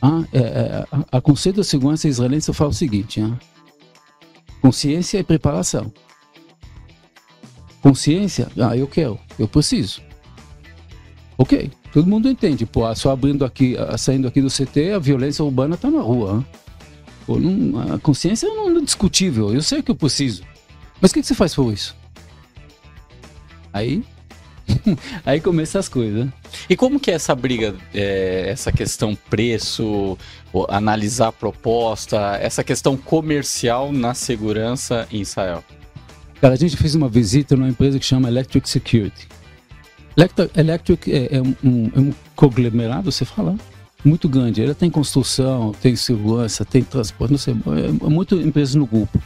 Ah, 0.00 0.22
é, 0.32 0.38
é, 0.38 0.84
a, 0.92 1.18
a 1.18 1.20
conceito 1.20 1.56
da 1.56 1.64
segurança 1.64 2.08
israelense 2.08 2.52
fala 2.52 2.70
o 2.70 2.74
seguinte: 2.74 3.20
ah, 3.20 3.36
consciência 4.60 5.18
e 5.18 5.24
preparação. 5.24 5.92
Consciência, 7.82 8.48
ah, 8.60 8.76
eu 8.76 8.86
quero, 8.86 9.18
eu 9.38 9.46
preciso. 9.48 10.00
Ok, 11.36 11.70
todo 11.92 12.08
mundo 12.08 12.28
entende. 12.28 12.66
Pô, 12.66 12.84
ah, 12.84 12.94
só 12.94 13.10
abrindo 13.12 13.44
aqui, 13.44 13.76
ah, 13.76 13.96
saindo 13.96 14.26
aqui 14.26 14.40
do 14.42 14.48
CT, 14.50 14.92
a 14.92 14.98
violência 14.98 15.44
urbana 15.44 15.74
está 15.76 15.90
na 15.90 16.00
rua. 16.00 16.44
ah. 16.44 16.58
Pô, 17.26 17.38
não- 17.38 17.94
a 17.94 17.98
consciência 17.98 18.48
não 18.48 18.76
é 18.76 18.80
discutível. 18.80 19.52
Eu 19.54 19.62
sei 19.62 19.82
que 19.82 19.90
eu 19.90 19.94
preciso. 19.94 20.42
Mas 21.00 21.10
o 21.10 21.14
que, 21.14 21.20
que 21.20 21.26
você 21.26 21.34
faz 21.34 21.54
por 21.54 21.72
isso? 21.72 21.94
Aí, 23.72 24.02
aí 25.24 25.40
começam 25.40 25.78
as 25.78 25.88
coisas. 25.88 26.26
né? 26.26 26.32
E 26.68 26.76
como 26.76 27.00
que 27.00 27.10
é 27.10 27.14
essa 27.14 27.34
briga, 27.34 27.74
é, 27.94 28.46
essa 28.48 28.72
questão 28.72 29.16
preço, 29.28 30.16
analisar 30.68 31.28
a 31.28 31.32
proposta, 31.32 32.38
essa 32.40 32.62
questão 32.62 32.96
comercial 32.96 33.92
na 33.92 34.14
segurança 34.14 35.06
em 35.10 35.20
Israel? 35.20 35.64
Cara, 36.40 36.54
a 36.54 36.56
gente 36.56 36.76
fez 36.76 36.94
uma 36.94 37.08
visita 37.08 37.56
numa 37.56 37.68
empresa 37.68 37.98
que 37.98 38.04
chama 38.04 38.28
Electric 38.28 38.68
Security. 38.68 39.28
Electric, 40.16 40.58
Electric 40.58 41.12
é, 41.12 41.36
é 41.36 41.42
um, 41.42 41.90
é 41.94 42.00
um 42.00 42.14
conglomerado, 42.34 43.10
você 43.10 43.24
fala, 43.24 43.56
muito 44.04 44.28
grande. 44.28 44.62
Ela 44.62 44.74
tem 44.74 44.90
construção, 44.90 45.72
tem 45.80 45.96
segurança, 45.96 46.64
tem 46.64 46.82
transporte, 46.82 47.32
não 47.32 47.38
sei, 47.38 47.54
é, 47.54 48.06
é 48.06 48.08
muito 48.08 48.36
empresas 48.36 48.74
no 48.74 48.86
grupo. 48.86 49.20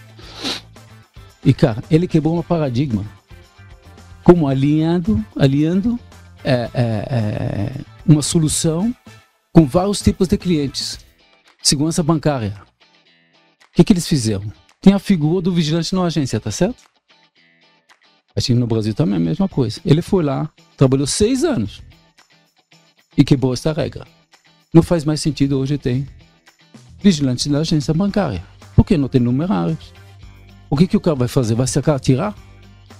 E, 1.44 1.52
cara, 1.52 1.82
ele 1.90 2.06
quebrou 2.06 2.38
um 2.38 2.42
paradigma. 2.42 3.04
Como 4.24 4.46
alinhando, 4.48 5.24
alinhando 5.36 5.98
é, 6.44 6.70
é, 6.74 6.82
é, 6.82 7.72
uma 8.06 8.22
solução 8.22 8.94
com 9.52 9.66
vários 9.66 10.00
tipos 10.00 10.28
de 10.28 10.38
clientes. 10.38 10.98
Segurança 11.62 12.02
bancária. 12.02 12.60
O 13.70 13.74
que, 13.74 13.84
que 13.84 13.92
eles 13.92 14.06
fizeram? 14.06 14.52
Tem 14.80 14.92
a 14.92 14.98
figura 14.98 15.42
do 15.42 15.52
vigilante 15.52 15.94
na 15.94 16.02
agência, 16.02 16.40
tá 16.40 16.50
certo? 16.50 16.82
Que 18.34 18.54
no 18.54 18.66
Brasil 18.66 18.94
também 18.94 19.14
é 19.14 19.16
a 19.18 19.20
mesma 19.20 19.48
coisa. 19.48 19.80
Ele 19.84 20.02
foi 20.02 20.24
lá, 20.24 20.50
trabalhou 20.76 21.06
seis 21.06 21.44
anos 21.44 21.82
e 23.16 23.24
quebrou 23.24 23.52
essa 23.52 23.72
regra. 23.72 24.06
Não 24.72 24.82
faz 24.82 25.04
mais 25.04 25.20
sentido 25.20 25.58
hoje 25.58 25.76
tem 25.76 26.08
vigilante 27.00 27.48
da 27.48 27.58
agência 27.58 27.92
bancária. 27.92 28.42
Por 28.74 28.84
que 28.84 28.96
não 28.96 29.08
tem 29.08 29.20
numerários? 29.20 29.92
O 30.70 30.76
que, 30.76 30.86
que 30.86 30.96
o 30.96 31.00
cara 31.00 31.14
vai 31.14 31.28
fazer? 31.28 31.54
Vai 31.54 31.66
sacar, 31.66 31.96
atirar? 31.96 32.34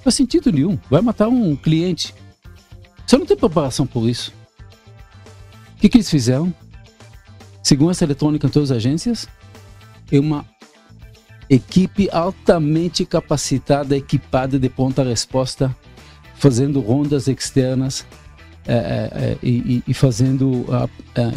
Faz 0.03 0.15
sentido 0.15 0.51
nenhum. 0.51 0.79
Vai 0.91 1.01
matar 1.01 1.29
um 1.29 1.55
cliente. 1.57 2.15
Você 3.07 3.17
não 3.17 3.27
tem 3.27 3.37
preparação 3.37 3.87
por 3.87 4.09
isso. 4.09 4.33
O 5.77 5.81
que, 5.81 5.89
que 5.89 5.97
eles 5.97 6.11
fizeram? 6.11 6.53
Segurança 7.63 8.05
eletrônica 8.05 8.47
em 8.47 8.51
todas 8.51 8.71
as 8.71 8.77
agências 8.79 9.29
é 10.11 10.19
uma 10.19 10.45
equipe 11.49 12.09
altamente 12.11 13.05
capacitada, 13.05 13.97
equipada 13.97 14.59
de 14.59 14.69
pronta 14.69 15.03
resposta, 15.05 15.75
fazendo 16.35 16.81
rondas 16.81 17.29
externas 17.29 18.07
é, 18.67 18.75
é, 18.75 19.11
é, 19.13 19.39
e, 19.43 19.83
e- 19.87 19.95
fazendo, 19.95 20.65
ah, 20.71 20.89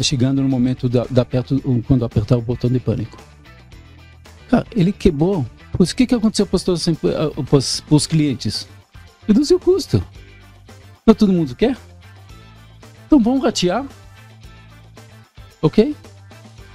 chegando 0.02 0.42
no 0.42 0.48
momento 0.48 0.88
da, 0.88 1.04
da 1.10 1.22
aperto, 1.22 1.60
quando 1.86 2.04
apertar 2.04 2.36
o 2.36 2.42
botão 2.42 2.70
de 2.70 2.78
pânico. 2.78 3.18
Cara, 4.48 4.66
ele 4.74 4.92
quebrou. 4.92 5.44
O 5.78 5.84
que, 5.94 6.06
que 6.06 6.14
aconteceu 6.14 6.46
para 6.46 6.56
os, 6.56 6.88
ah, 6.88 6.92
pros- 7.48 7.80
pros 7.80 8.06
clientes? 8.06 8.66
Reduziu 9.26 9.56
o 9.56 9.60
custo. 9.60 10.02
Não 11.06 11.14
todo 11.14 11.32
mundo 11.32 11.54
quer? 11.54 11.76
Então 13.06 13.20
vamos 13.20 13.42
ratear. 13.42 13.84
Ok? 15.62 15.94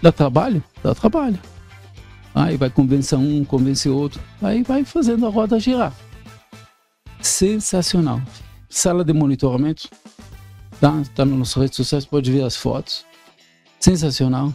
Dá 0.02 0.12
trabalho? 0.12 0.64
Dá 0.84 0.94
trabalho. 0.94 1.40
Aí 2.34 2.56
vai 2.58 2.70
convencer 2.70 3.18
um, 3.18 3.44
convencer 3.44 3.92
outro. 3.92 4.22
Aí 4.42 4.64
vai 4.64 4.84
fazendo 4.86 5.26
a 5.26 5.30
roda 5.30 5.60
girar. 5.60 5.94
Sensacional. 7.22 8.22
Sala 8.70 9.04
de 9.04 9.14
monitoramento. 9.14 9.90
Tá, 10.80 10.92
tá 11.14 11.26
nas 11.26 11.38
nossas 11.38 11.62
redes 11.62 11.76
sociais, 11.76 12.06
pode 12.06 12.32
ver 12.32 12.44
as 12.44 12.56
fotos. 12.56 13.06
Sensacional. 13.80 14.54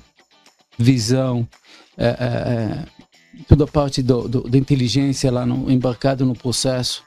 Visão. 0.78 1.46
é, 1.96 2.06
é, 2.06 2.08
é, 2.08 2.84
toda 3.48 3.64
a 3.64 3.66
parte 3.66 4.02
do, 4.02 4.28
do- 4.28 4.48
da 4.48 4.58
inteligência 4.58 5.30
lá 5.30 5.44
no, 5.46 5.70
embarcada 5.70 6.24
no 6.24 6.34
processo. 6.34 7.02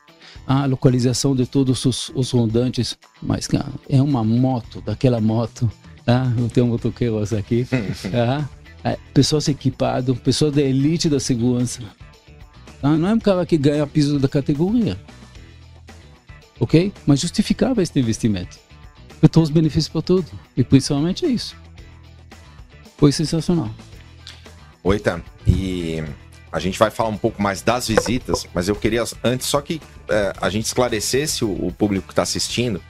A 0.47 0.65
localização 0.65 1.35
de 1.35 1.45
todos 1.45 1.85
os, 1.85 2.11
os 2.15 2.31
rondantes. 2.31 2.97
Mas, 3.21 3.47
cara, 3.47 3.67
é 3.87 4.01
uma 4.01 4.23
moto, 4.23 4.81
daquela 4.81 5.19
moto. 5.21 5.69
Tá? 6.05 6.31
Eu 6.37 6.49
tenho 6.49 6.65
um 6.65 6.69
motoqueiro 6.69 7.19
aqui. 7.37 7.67
Ah, 8.13 8.47
é, 8.91 8.97
pessoas 9.13 9.47
equipado, 9.47 10.15
pessoa 10.15 10.49
da 10.49 10.61
elite 10.61 11.09
da 11.09 11.19
segurança. 11.19 11.81
Tá? 12.81 12.95
Não 12.97 13.09
é 13.09 13.13
um 13.13 13.19
cara 13.19 13.45
que 13.45 13.57
ganha 13.57 13.85
piso 13.85 14.17
da 14.19 14.27
categoria. 14.27 14.97
Ok? 16.59 16.91
Mas 17.05 17.19
justificava 17.19 17.81
esse 17.83 17.97
investimento. 17.99 18.57
Eu 19.21 19.27
trouxe 19.29 19.51
benefícios 19.51 19.89
para 19.89 20.01
tudo. 20.01 20.27
E 20.55 20.63
principalmente 20.63 21.25
é 21.25 21.29
isso. 21.29 21.55
Foi 22.97 23.11
sensacional. 23.11 23.69
Oita, 24.83 25.21
e 25.45 26.03
a 26.51 26.59
gente 26.59 26.79
vai 26.79 26.89
falar 26.89 27.09
um 27.09 27.17
pouco 27.17 27.41
mais 27.41 27.61
das 27.61 27.87
visitas, 27.87 28.47
mas 28.53 28.67
eu 28.67 28.75
queria 28.75 29.03
antes 29.23 29.47
só 29.47 29.61
que 29.61 29.81
é, 30.07 30.33
a 30.41 30.49
gente 30.49 30.65
esclarecesse 30.65 31.43
o, 31.43 31.51
o 31.67 31.71
público 31.71 32.07
que 32.07 32.13
está 32.13 32.23
assistindo, 32.23 32.81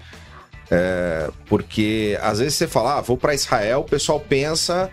é, 0.71 1.29
porque 1.47 2.17
às 2.21 2.39
vezes 2.39 2.55
você 2.55 2.67
fala, 2.67 2.97
ah, 2.97 3.01
vou 3.01 3.17
para 3.17 3.33
Israel, 3.33 3.81
o 3.81 3.83
pessoal 3.83 4.19
pensa 4.19 4.89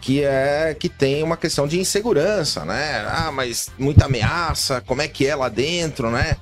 que 0.00 0.22
é 0.22 0.74
que 0.78 0.88
tem 0.88 1.22
uma 1.22 1.36
questão 1.36 1.66
de 1.66 1.80
insegurança, 1.80 2.64
né? 2.64 3.04
Ah, 3.08 3.32
mas 3.32 3.70
muita 3.76 4.06
ameaça, 4.06 4.80
como 4.80 5.02
é 5.02 5.08
que 5.08 5.26
é 5.26 5.34
lá 5.34 5.48
dentro, 5.48 6.10
né? 6.10 6.36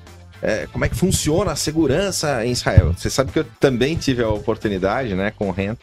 é, 0.45 0.67
como 0.71 0.85
é 0.85 0.91
que 0.91 0.95
funciona 0.95 1.53
a 1.53 1.57
segurança 1.57 2.45
em 2.45 2.53
Israel. 2.53 2.93
Você 2.95 3.09
sabe 3.09 3.33
que 3.33 3.39
eu 3.39 3.47
também 3.59 3.97
tive 3.97 4.23
a 4.23 4.29
oportunidade, 4.29 5.15
né, 5.15 5.31
com 5.31 5.49
o 5.49 5.51
Ren, 5.51 5.75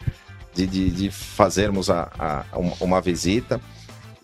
de, 0.54 0.68
de, 0.68 0.90
de 0.90 1.10
fazermos 1.10 1.90
a, 1.90 2.08
a, 2.16 2.44
uma 2.80 3.00
visita. 3.00 3.60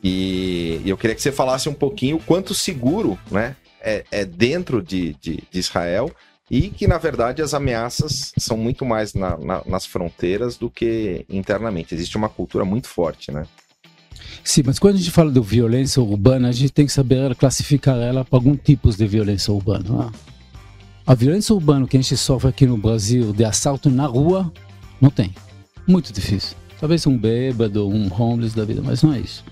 E, 0.02 0.80
e 0.84 0.90
eu 0.90 0.96
queria 0.96 1.14
que 1.14 1.22
você 1.22 1.32
falasse 1.32 1.68
um 1.68 1.74
pouquinho 1.74 2.16
o 2.16 2.22
quanto 2.22 2.54
seguro 2.54 3.18
né, 3.30 3.56
é, 3.80 4.04
é 4.10 4.24
dentro 4.24 4.82
de, 4.82 5.14
de, 5.20 5.42
de, 5.50 5.58
Israel 5.58 6.10
e 6.50 6.70
que, 6.70 6.86
na 6.86 6.98
verdade, 6.98 7.42
as 7.42 7.52
ameaças 7.52 8.32
são 8.38 8.56
muito 8.56 8.84
mais 8.84 9.12
na, 9.12 9.36
na, 9.36 9.62
nas 9.66 9.84
fronteiras 9.84 10.56
do 10.56 10.70
que 10.70 11.24
internamente. 11.28 11.94
Existe 11.94 12.16
uma 12.16 12.28
cultura 12.28 12.64
muito 12.64 12.88
forte, 12.88 13.30
né? 13.30 13.46
Sim, 14.42 14.62
mas 14.64 14.78
quando 14.78 14.94
a 14.94 14.98
gente 14.98 15.10
fala 15.10 15.30
de 15.30 15.40
violência 15.40 16.00
urbana, 16.00 16.48
a 16.48 16.52
gente 16.52 16.72
tem 16.72 16.86
que 16.86 16.92
saber 16.92 17.34
classificar 17.34 17.98
ela 17.98 18.24
para 18.24 18.38
algum 18.38 18.56
tipos 18.56 18.96
de 18.96 19.06
violência 19.06 19.52
urbana. 19.52 19.84
Ah. 19.90 20.12
A 21.06 21.14
violência 21.14 21.54
urbana 21.54 21.86
que 21.86 21.96
a 21.96 22.00
gente 22.00 22.16
sofre 22.16 22.48
aqui 22.48 22.66
no 22.66 22.76
Brasil, 22.76 23.32
de 23.32 23.44
assalto 23.44 23.90
na 23.90 24.06
rua, 24.06 24.50
não 25.00 25.10
tem. 25.10 25.34
Muito 25.86 26.12
difícil. 26.12 26.56
Talvez 26.78 27.06
um 27.06 27.16
bêbado, 27.16 27.88
um 27.88 28.12
homeless 28.12 28.54
da 28.54 28.64
vida, 28.64 28.80
mas 28.84 29.02
não 29.02 29.12
é 29.12 29.20
isso. 29.20 29.44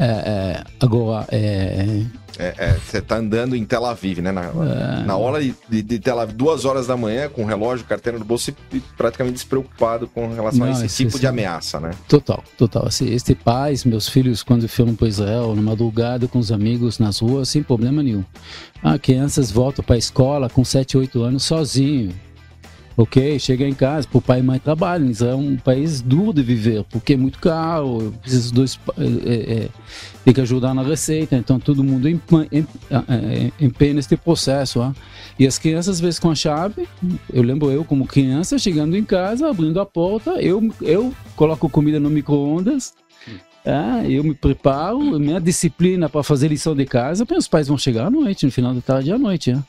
É, 0.00 0.06
é, 0.06 0.64
agora, 0.80 1.26
é, 1.30 2.06
é, 2.38 2.54
é, 2.56 2.72
você 2.72 3.02
tá 3.02 3.18
andando 3.18 3.54
em 3.54 3.62
Tel 3.66 3.84
Aviv, 3.84 4.20
né? 4.22 4.32
Na, 4.32 4.44
é... 4.46 5.04
na 5.04 5.14
hora 5.14 5.42
de, 5.42 5.82
de, 5.82 5.98
Tel 5.98 6.18
Aviv, 6.18 6.34
duas 6.34 6.64
horas 6.64 6.86
da 6.86 6.96
manhã, 6.96 7.28
com 7.28 7.44
relógio, 7.44 7.84
carteira 7.84 8.18
no 8.18 8.24
bolso 8.24 8.50
e 8.72 8.80
praticamente 8.96 9.34
despreocupado 9.34 10.08
com 10.08 10.32
relação 10.32 10.60
Não, 10.60 10.68
a 10.68 10.70
esse, 10.70 10.86
esse 10.86 10.96
tipo 10.96 11.10
esse... 11.10 11.20
de 11.20 11.26
ameaça, 11.26 11.78
né? 11.78 11.90
Total, 12.08 12.42
total. 12.56 12.86
Assim, 12.86 13.12
este 13.12 13.34
pais, 13.34 13.84
meus 13.84 14.08
filhos, 14.08 14.42
quando 14.42 14.66
foram 14.66 14.94
para 14.94 15.06
Israel, 15.06 15.54
na 15.54 15.60
madrugada 15.60 16.26
com 16.26 16.38
os 16.38 16.50
amigos 16.50 16.98
nas 16.98 17.18
ruas, 17.18 17.50
sem 17.50 17.62
problema 17.62 18.02
nenhum. 18.02 18.24
Ah, 18.82 18.98
crianças 18.98 19.50
voltam 19.50 19.84
para 19.84 19.96
a 19.96 19.98
escola 19.98 20.48
com 20.48 20.64
7, 20.64 20.96
8 20.96 21.22
anos 21.22 21.44
sozinho 21.44 22.14
Ok, 23.00 23.38
chega 23.38 23.66
em 23.66 23.72
casa, 23.72 24.06
o 24.12 24.20
pai 24.20 24.40
e 24.40 24.42
mãe 24.42 24.58
trabalham. 24.58 25.08
Israel 25.08 25.32
é 25.32 25.36
um 25.36 25.56
país 25.56 26.02
duro 26.02 26.34
de 26.34 26.42
viver, 26.42 26.84
porque 26.90 27.14
é 27.14 27.16
muito 27.16 27.38
caro, 27.38 28.12
esses 28.26 28.50
dois 28.50 28.78
é, 28.98 29.32
é, 29.54 29.68
tem 30.22 30.34
que 30.34 30.40
ajudar 30.42 30.74
na 30.74 30.82
receita, 30.82 31.34
então 31.34 31.58
todo 31.58 31.82
mundo 31.82 32.06
empenha 32.10 33.94
nesse 33.94 34.14
processo. 34.18 34.80
Ó. 34.80 34.92
E 35.38 35.46
as 35.46 35.56
crianças, 35.56 35.96
às 35.96 36.00
vezes, 36.00 36.20
com 36.20 36.30
a 36.30 36.34
chave, 36.34 36.86
eu 37.32 37.42
lembro 37.42 37.70
eu 37.70 37.86
como 37.86 38.06
criança, 38.06 38.58
chegando 38.58 38.94
em 38.94 39.02
casa, 39.02 39.48
abrindo 39.48 39.80
a 39.80 39.86
porta, 39.86 40.32
eu, 40.32 40.70
eu 40.82 41.10
coloco 41.36 41.70
comida 41.70 41.98
no 41.98 42.10
micro-ondas, 42.10 42.92
é, 43.64 44.10
eu 44.10 44.22
me 44.22 44.34
preparo, 44.34 45.00
minha 45.18 45.40
disciplina 45.40 46.06
para 46.06 46.22
fazer 46.22 46.48
lição 46.48 46.76
de 46.76 46.84
casa, 46.84 47.26
meus 47.30 47.48
pais 47.48 47.66
vão 47.66 47.78
chegar 47.78 48.08
à 48.08 48.10
noite, 48.10 48.44
no 48.44 48.52
final 48.52 48.74
da 48.74 48.82
tarde 48.82 49.10
à 49.10 49.16
noite. 49.16 49.54
Né? 49.54 49.64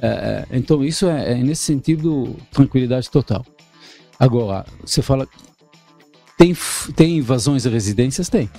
É, 0.00 0.06
é, 0.08 0.46
então, 0.56 0.84
isso 0.84 1.06
é, 1.06 1.32
é, 1.32 1.34
nesse 1.36 1.62
sentido, 1.62 2.36
tranquilidade 2.50 3.10
total. 3.10 3.44
Agora, 4.18 4.64
você 4.84 5.02
fala, 5.02 5.26
tem, 6.36 6.54
tem 6.94 7.18
invasões 7.18 7.62
de 7.62 7.68
residências? 7.68 8.28
Tem. 8.28 8.50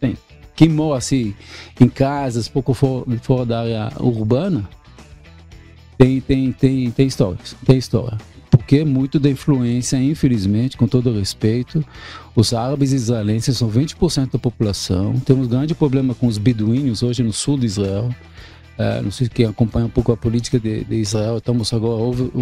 Tem. 0.00 0.16
Quem 0.56 0.68
mora 0.68 0.98
assim, 0.98 1.34
em 1.80 1.88
casas, 1.88 2.48
pouco 2.48 2.74
fora, 2.74 3.46
da 3.46 3.60
área 3.60 3.92
urbana, 4.00 4.68
tem, 5.96 6.20
tem, 6.20 6.52
tem, 6.52 6.90
tem 6.90 7.06
histórias. 7.06 7.56
Tem 7.64 7.78
história. 7.78 8.18
Porque 8.50 8.84
muito 8.84 9.20
da 9.20 9.30
influência, 9.30 9.96
infelizmente, 9.96 10.76
com 10.76 10.88
todo 10.88 11.16
respeito, 11.16 11.84
os 12.34 12.52
árabes 12.52 12.92
israelenses 12.92 13.56
são 13.56 13.70
20% 13.70 14.32
da 14.32 14.38
população. 14.38 15.18
Temos 15.20 15.46
grande 15.46 15.74
problema 15.74 16.14
com 16.14 16.26
os 16.26 16.36
beduínos 16.36 17.02
hoje 17.02 17.22
no 17.22 17.32
sul 17.32 17.56
de 17.58 17.66
Israel 17.66 18.12
Uh, 18.80 19.02
não 19.02 19.10
sei 19.10 19.28
quem 19.28 19.44
acompanha 19.44 19.84
um 19.84 19.90
pouco 19.90 20.10
a 20.10 20.16
política 20.16 20.58
de, 20.58 20.84
de 20.84 20.94
Israel, 20.94 21.36
estamos 21.36 21.70
agora, 21.74 22.00
houve, 22.00 22.32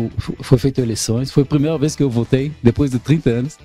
foi 0.40 0.57
feita 0.57 0.80
eleições, 0.80 1.33
foi 1.33 1.42
a 1.42 1.47
primeira 1.47 1.76
vez 1.76 1.97
que 1.97 2.02
eu 2.02 2.09
votei, 2.09 2.52
depois 2.62 2.92
de 2.92 3.00
30 3.00 3.30
anos, 3.30 3.59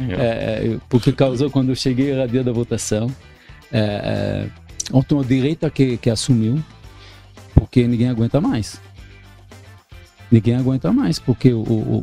é, 0.00 0.76
porque 0.88 1.12
causou 1.12 1.48
quando 1.50 1.68
eu 1.68 1.76
cheguei, 1.76 2.10
era 2.10 2.26
dia 2.26 2.42
da 2.42 2.50
votação. 2.50 3.14
É, 3.70 4.48
ontem 4.92 5.16
a 5.16 5.22
direita 5.22 5.70
que, 5.70 5.98
que 5.98 6.10
assumiu, 6.10 6.58
porque 7.54 7.86
ninguém 7.86 8.08
aguenta 8.08 8.40
mais. 8.40 8.80
Ninguém 10.28 10.56
aguenta 10.56 10.92
mais, 10.92 11.20
porque 11.20 11.52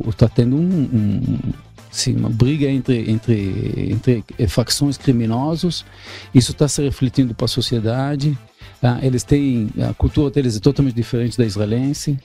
está 0.08 0.26
tendo 0.26 0.56
um, 0.56 0.60
um, 0.60 1.38
sim, 1.90 2.16
uma 2.16 2.30
briga 2.30 2.66
entre, 2.66 3.10
entre, 3.10 3.92
entre 3.92 4.24
facções 4.48 4.96
criminosos, 4.96 5.84
isso 6.34 6.52
está 6.52 6.66
se 6.66 6.82
refletindo 6.82 7.34
para 7.34 7.44
a 7.44 7.48
sociedade. 7.48 8.38
Tá? 8.84 8.98
Eles 9.00 9.24
têm 9.24 9.70
a 9.82 9.94
cultura 9.94 10.30
deles 10.30 10.58
é 10.58 10.60
totalmente 10.60 10.94
diferente 10.94 11.38
da 11.38 11.46
israelense. 11.46 12.18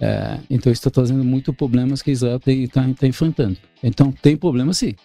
É, 0.00 0.40
então 0.50 0.72
isso 0.72 0.80
está 0.80 0.90
trazendo 0.90 1.22
muito 1.22 1.52
problemas 1.52 2.02
que 2.02 2.10
Israel 2.10 2.40
está 2.44 2.82
tá 2.98 3.06
enfrentando. 3.06 3.56
Então 3.80 4.10
tem 4.10 4.36
problema 4.36 4.74
sim. 4.74 4.96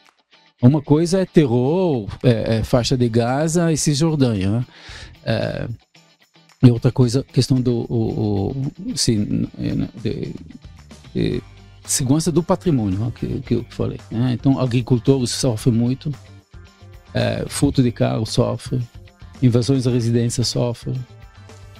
Uma 0.59 0.81
coisa 0.81 1.19
é 1.19 1.25
terror, 1.27 2.09
é, 2.23 2.55
é 2.55 2.63
faixa 2.63 2.97
de 2.97 3.07
Gaza 3.07 3.71
e 3.71 3.77
Cisjordânia. 3.77 4.49
Né? 4.49 4.65
É, 5.23 5.67
e 6.63 6.71
outra 6.71 6.91
coisa, 6.91 7.23
questão 7.23 7.61
do 7.61 7.85
o, 7.87 8.49
o, 8.49 8.97
sim, 8.97 9.47
é, 9.59 9.75
né, 9.75 9.89
de, 10.01 10.33
de 11.13 11.43
segurança 11.85 12.31
do 12.31 12.41
patrimônio, 12.41 12.97
né, 12.97 13.11
que, 13.13 13.41
que 13.41 13.53
eu 13.53 13.65
falei. 13.69 13.99
Né? 14.09 14.31
Então 14.33 14.59
agricultores 14.59 15.29
sofrem 15.29 15.75
muito, 15.75 16.11
é, 17.13 17.45
fruto 17.47 17.83
de 17.83 17.91
carro 17.91 18.25
sofre, 18.25 18.81
invasões 19.41 19.83
da 19.83 19.91
residência 19.91 20.43
sofrem, 20.43 20.95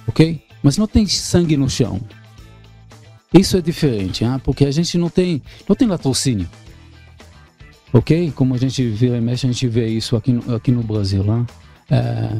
ok? 0.06 0.42
Mas 0.62 0.76
não 0.76 0.86
tem 0.86 1.06
sangue 1.06 1.56
no 1.56 1.68
chão. 1.70 2.00
Isso 3.32 3.56
é 3.56 3.60
diferente, 3.60 4.24
hein? 4.24 4.40
porque 4.42 4.64
a 4.64 4.70
gente 4.70 4.96
não 4.96 5.10
tem, 5.10 5.42
não 5.68 5.76
tem 5.76 5.86
latrocínio. 5.86 6.48
Ok? 7.92 8.32
Como 8.34 8.54
a 8.54 8.58
gente 8.58 8.86
vira 8.88 9.16
e 9.16 9.20
mexe, 9.20 9.46
a 9.46 9.50
gente 9.50 9.66
vê 9.68 9.86
isso 9.88 10.16
aqui 10.16 10.32
no, 10.32 10.54
aqui 10.54 10.70
no 10.70 10.82
Brasil. 10.82 11.22
Né? 11.22 11.46
É, 11.90 12.36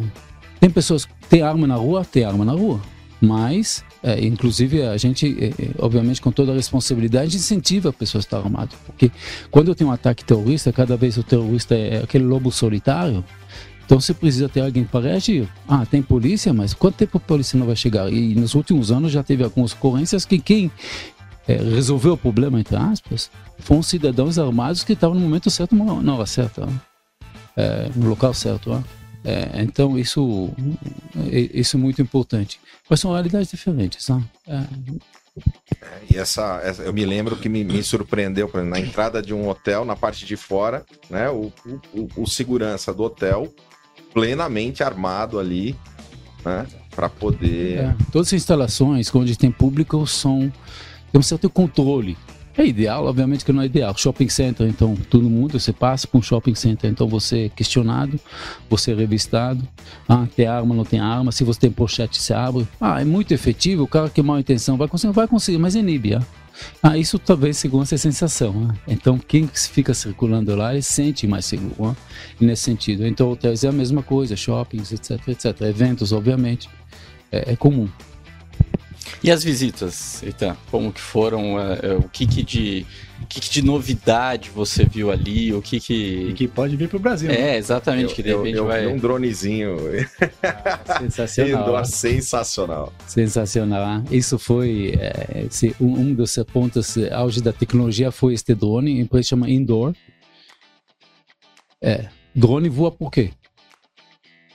tem 0.60 0.70
pessoas, 0.70 1.08
tem 1.28 1.42
arma 1.42 1.66
na 1.66 1.76
rua? 1.76 2.04
Tem 2.04 2.24
arma 2.24 2.44
na 2.44 2.52
rua. 2.52 2.80
Mas, 3.20 3.82
é, 4.02 4.24
inclusive, 4.24 4.82
a 4.82 4.96
gente, 4.96 5.36
é, 5.40 5.46
é 5.48 5.70
obviamente, 5.78 6.20
com 6.20 6.30
toda 6.30 6.52
a 6.52 6.54
responsabilidade, 6.54 7.36
incentiva 7.36 7.88
a 7.88 7.92
pessoa 7.92 8.20
a 8.20 8.24
estar 8.24 8.38
armada. 8.38 8.70
Porque 8.84 9.10
quando 9.50 9.68
eu 9.68 9.74
tenho 9.74 9.90
um 9.90 9.92
ataque 9.92 10.24
terrorista, 10.24 10.72
cada 10.72 10.96
vez 10.96 11.16
o 11.16 11.22
terrorista 11.22 11.74
é 11.74 12.02
aquele 12.02 12.24
lobo 12.24 12.52
solitário, 12.52 13.24
então 13.86 14.00
você 14.00 14.12
precisa 14.12 14.48
ter 14.48 14.60
alguém 14.60 14.82
para 14.82 15.08
reagir. 15.08 15.48
Ah, 15.68 15.86
tem 15.86 16.02
polícia, 16.02 16.52
mas 16.52 16.74
quanto 16.74 16.96
tempo 16.96 17.18
a 17.18 17.20
polícia 17.20 17.56
não 17.56 17.66
vai 17.66 17.76
chegar? 17.76 18.12
E 18.12 18.34
nos 18.34 18.54
últimos 18.54 18.90
anos 18.90 19.12
já 19.12 19.22
teve 19.22 19.44
algumas 19.44 19.72
ocorrências 19.72 20.24
que 20.24 20.40
quem 20.40 20.72
é, 21.46 21.54
resolveu 21.54 22.14
o 22.14 22.18
problema, 22.18 22.58
entre 22.58 22.74
aspas, 22.74 23.30
foram 23.60 23.84
cidadãos 23.84 24.40
armados 24.40 24.82
que 24.82 24.92
estavam 24.92 25.14
no 25.14 25.22
momento 25.22 25.48
certo, 25.50 25.76
na 25.76 26.14
hora 26.14 26.26
certa, 26.26 26.68
é, 27.56 27.88
no 27.94 28.08
local 28.08 28.34
certo. 28.34 28.84
É, 29.24 29.62
então 29.62 29.96
isso, 29.96 30.50
é, 31.30 31.38
isso 31.54 31.76
é 31.76 31.80
muito 31.80 32.02
importante. 32.02 32.58
Mas 32.90 32.98
são 32.98 33.12
realidades 33.12 33.48
diferentes. 33.48 34.08
Né? 34.08 34.20
E 36.10 36.16
essa, 36.16 36.60
essa, 36.64 36.82
eu 36.82 36.92
me 36.92 37.04
lembro 37.04 37.36
que 37.36 37.48
me, 37.48 37.62
me 37.62 37.82
surpreendeu 37.84 38.48
exemplo, 38.48 38.64
na 38.64 38.80
entrada 38.80 39.22
de 39.22 39.32
um 39.32 39.48
hotel, 39.48 39.84
na 39.84 39.94
parte 39.94 40.24
de 40.24 40.36
fora, 40.36 40.84
né? 41.10 41.28
O, 41.28 41.52
o, 41.92 42.08
o 42.16 42.26
segurança 42.26 42.92
do 42.92 43.02
hotel 43.02 43.52
plenamente 44.16 44.82
armado 44.82 45.38
ali, 45.38 45.76
né? 46.42 46.66
Para 46.94 47.10
poder. 47.10 47.78
É, 47.80 47.94
todas 48.10 48.28
as 48.28 48.32
instalações 48.32 49.14
onde 49.14 49.36
tem 49.36 49.50
público 49.50 50.06
são 50.06 50.50
tem 51.12 51.18
um 51.18 51.22
certo 51.22 51.50
controle. 51.50 52.16
É 52.56 52.64
ideal, 52.64 53.04
obviamente 53.04 53.44
que 53.44 53.52
não 53.52 53.60
é 53.60 53.66
ideal. 53.66 53.94
Shopping 53.94 54.30
center, 54.30 54.66
então, 54.66 54.96
todo 55.10 55.28
mundo, 55.28 55.60
você 55.60 55.74
passa 55.74 56.06
para 56.06 56.16
um 56.16 56.22
shopping 56.22 56.54
center, 56.54 56.90
então 56.90 57.06
você 57.06 57.44
é 57.44 57.48
questionado, 57.50 58.18
você 58.70 58.92
é 58.92 58.94
revistado. 58.94 59.62
Ah, 60.08 60.26
tem 60.34 60.46
arma, 60.46 60.74
não 60.74 60.84
tem 60.84 60.98
arma. 60.98 61.30
Se 61.30 61.44
você 61.44 61.60
tem 61.60 61.70
pochete, 61.70 62.16
se 62.22 62.32
abre. 62.32 62.66
Ah, 62.80 63.02
é 63.02 63.04
muito 63.04 63.34
efetivo. 63.34 63.82
O 63.82 63.86
cara 63.86 64.08
que 64.08 64.20
é 64.20 64.22
mal 64.22 64.38
intenção 64.38 64.78
vai 64.78 64.88
conseguir, 64.88 65.12
vai 65.12 65.28
conseguir, 65.28 65.58
mas 65.58 65.74
inibe. 65.74 66.14
Ah. 66.14 66.22
Ah, 66.82 66.96
isso 66.96 67.18
talvez 67.18 67.56
segundo 67.56 67.82
essa 67.82 67.98
sensação. 67.98 68.52
Né? 68.52 68.74
Então, 68.88 69.18
quem 69.18 69.46
fica 69.48 69.92
circulando 69.94 70.54
lá, 70.54 70.72
ele 70.72 70.82
sente 70.82 71.26
mais 71.26 71.44
seguro 71.44 71.74
né? 71.90 71.96
nesse 72.40 72.62
sentido. 72.62 73.06
Então, 73.06 73.30
hotéis 73.30 73.64
é 73.64 73.68
a 73.68 73.72
mesma 73.72 74.02
coisa, 74.02 74.36
shoppings, 74.36 74.92
etc, 74.92 75.28
etc. 75.28 75.60
Eventos, 75.62 76.12
obviamente, 76.12 76.68
é, 77.30 77.52
é 77.52 77.56
comum. 77.56 77.88
E 79.22 79.30
as 79.30 79.42
visitas, 79.42 80.22
Eita, 80.22 80.56
como 80.70 80.92
que 80.92 81.00
foram? 81.00 81.58
É, 81.58 81.80
é, 81.82 81.94
o 81.94 82.08
que, 82.08 82.26
que 82.26 82.42
de 82.42 82.86
o 83.22 83.26
que, 83.26 83.40
que, 83.40 83.50
de 83.50 83.62
novidade 83.62 84.50
você 84.50 84.84
viu 84.84 85.10
ali? 85.10 85.52
O 85.52 85.62
que 85.62 85.80
que. 85.80 86.28
E 86.28 86.32
que 86.34 86.46
pode 86.46 86.76
vir 86.76 86.88
para 86.88 86.96
o 86.96 87.00
Brasil. 87.00 87.30
É, 87.30 87.34
né? 87.34 87.56
exatamente, 87.56 88.10
eu, 88.10 88.14
que 88.14 88.22
de 88.22 88.28
repente 88.28 88.56
eu, 88.56 88.64
eu 88.64 88.66
vai. 88.66 88.86
um 88.86 88.98
dronezinho. 88.98 89.76
Ah, 90.42 90.98
sensacional. 91.00 91.84
sensacional. 91.84 92.92
Sensacional. 93.06 94.02
Isso 94.10 94.38
foi. 94.38 94.94
É, 94.98 95.46
esse, 95.46 95.74
um, 95.80 95.92
um, 95.98 96.14
dos 96.14 96.36
pontos 96.52 96.96
auge 97.10 97.40
da 97.40 97.52
tecnologia 97.52 98.10
foi 98.10 98.34
este 98.34 98.54
drone, 98.54 99.00
empresa 99.00 99.28
chama 99.28 99.48
Indoor. 99.48 99.94
É, 101.82 102.08
drone 102.34 102.68
voa 102.68 102.92
por 102.92 103.10
quê? 103.10 103.30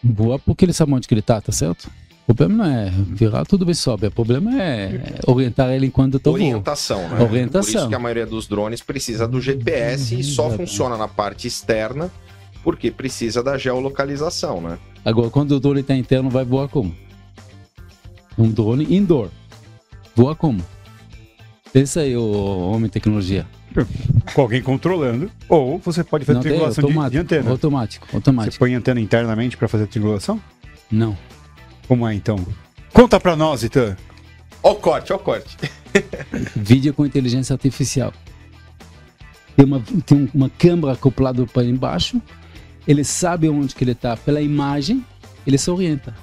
Voa 0.03 0.37
porque 0.37 0.65
ele 0.65 0.73
sabe 0.73 0.93
onde 0.93 1.07
que 1.07 1.13
ele 1.13 1.21
está, 1.21 1.41
tá 1.41 1.51
certo? 1.51 1.91
O 2.31 2.33
problema 2.33 2.63
não 2.63 2.71
é 2.73 2.89
virar 2.89 3.45
tudo 3.45 3.65
bem 3.65 3.73
sobe, 3.73 4.07
o 4.07 4.11
problema 4.11 4.57
é 4.61 5.01
orientar 5.27 5.69
ele 5.71 5.87
enquanto 5.87 6.13
eu 6.13 6.19
tô 6.21 6.31
voando. 6.31 6.45
Orientação, 6.45 7.09
né? 7.09 7.21
Orientação. 7.21 7.71
Por 7.73 7.77
isso 7.79 7.89
que 7.89 7.95
a 7.95 7.99
maioria 7.99 8.25
dos 8.25 8.47
drones 8.47 8.81
precisa 8.81 9.27
do 9.27 9.41
GPS 9.41 10.17
e 10.17 10.23
só 10.23 10.43
Exatamente. 10.43 10.69
funciona 10.69 10.95
na 10.95 11.09
parte 11.09 11.45
externa 11.49 12.09
porque 12.63 12.89
precisa 12.89 13.43
da 13.43 13.57
geolocalização, 13.57 14.61
né? 14.61 14.77
Agora, 15.03 15.29
quando 15.29 15.51
o 15.51 15.59
drone 15.59 15.81
está 15.81 15.93
interno, 15.93 16.29
vai 16.29 16.45
voar 16.45 16.69
como? 16.69 16.95
Um 18.37 18.49
drone 18.49 18.85
indoor. 18.95 19.27
Voa 20.15 20.33
como? 20.33 20.63
Pensa 21.73 21.99
aí, 21.99 22.15
ô 22.15 22.71
homem 22.71 22.89
tecnologia. 22.89 23.45
Com 24.33 24.41
alguém 24.41 24.61
controlando. 24.61 25.29
Ou 25.49 25.79
você 25.79 26.01
pode 26.01 26.23
fazer 26.23 26.35
Não 26.35 26.41
tem 26.43 26.51
triangulação 26.51 26.81
de, 26.81 26.87
automático, 26.87 27.11
de 27.11 27.17
antena. 27.17 27.49
automático, 27.51 28.07
Você 28.09 28.15
automático. 28.15 28.57
põe 28.57 28.73
antena 28.73 29.01
internamente 29.01 29.57
para 29.57 29.67
fazer 29.67 29.83
a 29.83 29.87
triangulação? 29.87 30.39
Não. 30.89 31.17
Como 31.91 32.07
é 32.07 32.15
então? 32.15 32.37
Conta 32.93 33.19
pra 33.19 33.35
nós, 33.35 33.63
Itan. 33.63 33.97
Ó 34.63 34.71
o 34.71 34.75
corte, 34.75 35.11
ó 35.11 35.17
o 35.17 35.19
corte. 35.19 35.57
Vídeo 36.55 36.93
com 36.93 37.05
inteligência 37.05 37.53
artificial. 37.53 38.13
Tem 39.57 39.65
uma, 39.65 39.81
tem 40.05 40.17
um- 40.19 40.29
uma 40.33 40.49
câmera 40.49 40.93
acoplada 40.93 41.45
para 41.45 41.65
embaixo. 41.65 42.21
Ele 42.87 43.03
sabe 43.03 43.49
onde 43.49 43.75
que 43.75 43.83
ele 43.83 43.91
está 43.91 44.15
pela 44.15 44.39
imagem. 44.39 45.05
Ele 45.45 45.57
se 45.57 45.69
orienta. 45.69 46.15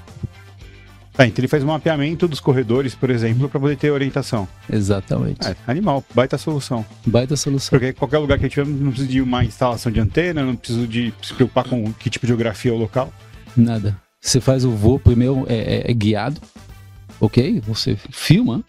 Tá, 1.12 1.26
então 1.26 1.42
ele 1.42 1.48
faz 1.48 1.62
um 1.62 1.66
mapeamento 1.66 2.26
dos 2.26 2.40
corredores, 2.40 2.94
por 2.94 3.11
exemplo, 3.11 3.46
para 3.46 3.61
poder 3.61 3.76
ter 3.76 3.90
orientação. 3.90 4.48
Exatamente. 4.72 5.46
É, 5.46 5.54
animal, 5.66 6.02
baita 6.14 6.38
solução. 6.38 6.83
Baita 7.04 7.37
solução. 7.37 7.78
Porque 7.78 7.92
qualquer 7.92 8.16
lugar 8.16 8.38
que 8.38 8.46
eu 8.46 8.48
tiver, 8.48 8.66
não 8.66 8.88
preciso 8.90 9.07
de 9.12 9.20
uma 9.20 9.44
instalação 9.44 9.92
de 9.92 10.00
antena, 10.00 10.42
não 10.42 10.57
preciso 10.57 10.87
de 10.88 11.12
se 11.22 11.35
preocupar 11.35 11.64
com 11.64 11.92
que 11.92 12.09
tipo 12.09 12.24
de 12.24 12.31
geografia 12.31 12.70
é 12.70 12.74
o 12.74 12.78
local. 12.78 13.12
Nada. 13.54 13.94
Você 14.20 14.40
faz 14.40 14.64
o 14.64 14.70
voo 14.70 14.98
primeiro 14.98 15.46
é, 15.48 15.54
é- 15.87 15.90
é 15.90 15.94
guiado, 15.94 16.40
ok? 17.20 17.61
Você 17.66 17.96
filma 18.11 18.64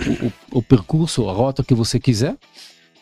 o, 0.00 0.26
o- 0.26 0.32
o 0.58 0.62
percurso, 0.62 1.28
a 1.28 1.32
rota 1.32 1.62
que 1.62 1.74
você 1.74 2.00
quiser, 2.00 2.36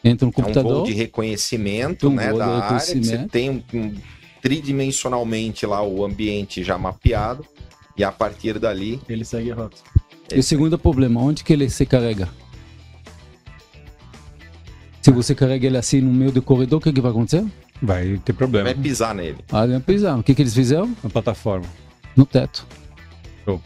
entra 0.03 0.27
no 0.27 0.31
É 0.37 0.41
um 0.41 0.43
computador. 0.43 0.75
voo 0.79 0.87
de 0.87 0.93
reconhecimento, 0.93 2.09
Um 2.09 2.15
né, 2.15 2.25
voo 2.31 2.33
de 2.35 2.39
da 2.39 2.47
área, 2.47 2.79
que 2.79 2.85
você 2.85 2.95
reconhecimento. 2.95 3.31
tem 3.31 3.51
um, 3.51 3.63
um- 3.73 3.95
tridimensionalmente 4.43 5.65
lá 5.65 5.83
o 5.83 6.05
ambiente 6.05 6.63
já 6.65 6.77
mapeado 6.77 7.47
e 7.97 8.03
a 8.05 8.11
partir 8.13 8.59
dali 8.59 9.01
Ele 9.09 9.25
segue 9.25 9.53
a 9.53 9.55
rota. 9.55 9.77
E 10.35 10.39
o 10.39 10.43
segundo 10.43 10.79
problema, 10.79 11.21
onde 11.23 11.45
que 11.45 11.53
ele 11.53 11.71
se 11.71 11.87
carrega? 11.87 12.29
Se 15.01 15.11
você 15.11 15.35
carrega 15.35 15.67
ele 15.67 15.77
assim 15.77 16.01
no 16.01 16.13
meio 16.13 16.33
do 16.33 16.43
corredor, 16.43 16.79
o 16.79 16.83
que, 16.83 16.93
que 16.93 17.01
vai 17.01 17.11
acontecer? 17.11 17.45
Vai 17.81 18.19
ter 18.25 18.33
problema 18.33 18.65
vai 18.73 18.75
pisar 18.83 19.15
nele. 19.15 19.37
Ah, 19.53 19.65
ele 19.65 19.73
vai 19.73 19.81
pisar. 19.83 20.19
O 20.19 20.23
que, 20.23 20.35
que 20.35 20.41
eles 20.43 20.55
fizeram? 20.55 20.95
na 21.03 21.11
plataforma. 21.11 21.67
No 22.17 22.25
teto. 22.27 22.67
Show. 23.45 23.61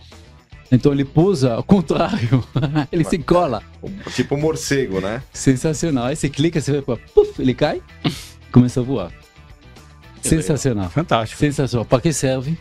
Então 0.70 0.92
ele 0.92 1.04
pousa 1.04 1.54
ao 1.54 1.62
contrário. 1.62 2.44
ele 2.92 3.04
se 3.04 3.18
cola. 3.18 3.62
Tipo 4.14 4.36
morcego, 4.36 5.00
né? 5.00 5.22
Sensacional. 5.32 6.04
Aí 6.06 6.16
você 6.16 6.28
clica, 6.28 6.60
você 6.60 6.72
vai 6.72 6.82
para. 6.82 6.96
Puf, 7.14 7.40
ele 7.40 7.54
cai, 7.54 7.82
começa 8.52 8.80
a 8.80 8.82
voar. 8.82 9.10
Sensacional. 10.22 10.90
Fantástico. 10.90 11.38
Sensacional. 11.38 11.84
Para 11.84 12.00
que 12.02 12.12
serve? 12.12 12.58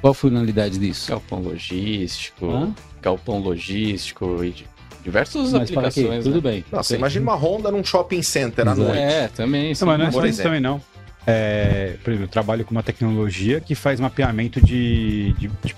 Qual 0.00 0.10
a 0.10 0.14
finalidade 0.14 0.78
disso? 0.78 1.08
Galpão 1.10 1.40
logístico, 1.40 2.50
Hã? 2.50 2.74
galpão 3.02 3.38
logístico 3.40 4.44
e 4.44 4.50
di- 4.50 4.66
diversas 5.02 5.52
Mas 5.52 5.70
para 5.70 5.90
quê? 5.90 6.00
aplicações. 6.00 6.24
Tudo 6.24 6.34
né? 6.36 6.40
bem. 6.50 6.64
Nossa, 6.70 6.94
imagina 6.94 7.22
uma 7.24 7.34
Honda 7.34 7.70
num 7.70 7.82
shopping 7.82 8.22
center 8.22 8.68
à 8.68 8.74
noite. 8.74 8.98
É, 8.98 9.28
também. 9.28 9.72
Não, 9.80 9.86
mas 9.86 9.98
não 9.98 10.06
é 10.06 10.10
por 10.10 10.20
só 10.22 10.26
isso 10.26 10.42
também 10.42 10.60
não. 10.60 10.80
É, 11.26 11.96
por 12.04 12.10
exemplo, 12.10 12.24
eu 12.24 12.28
trabalho 12.28 12.64
com 12.64 12.70
uma 12.72 12.82
tecnologia 12.82 13.60
que 13.60 13.74
faz 13.74 13.98
mapeamento 13.98 14.60
de, 14.60 15.32
de, 15.38 15.48
de- 15.48 15.74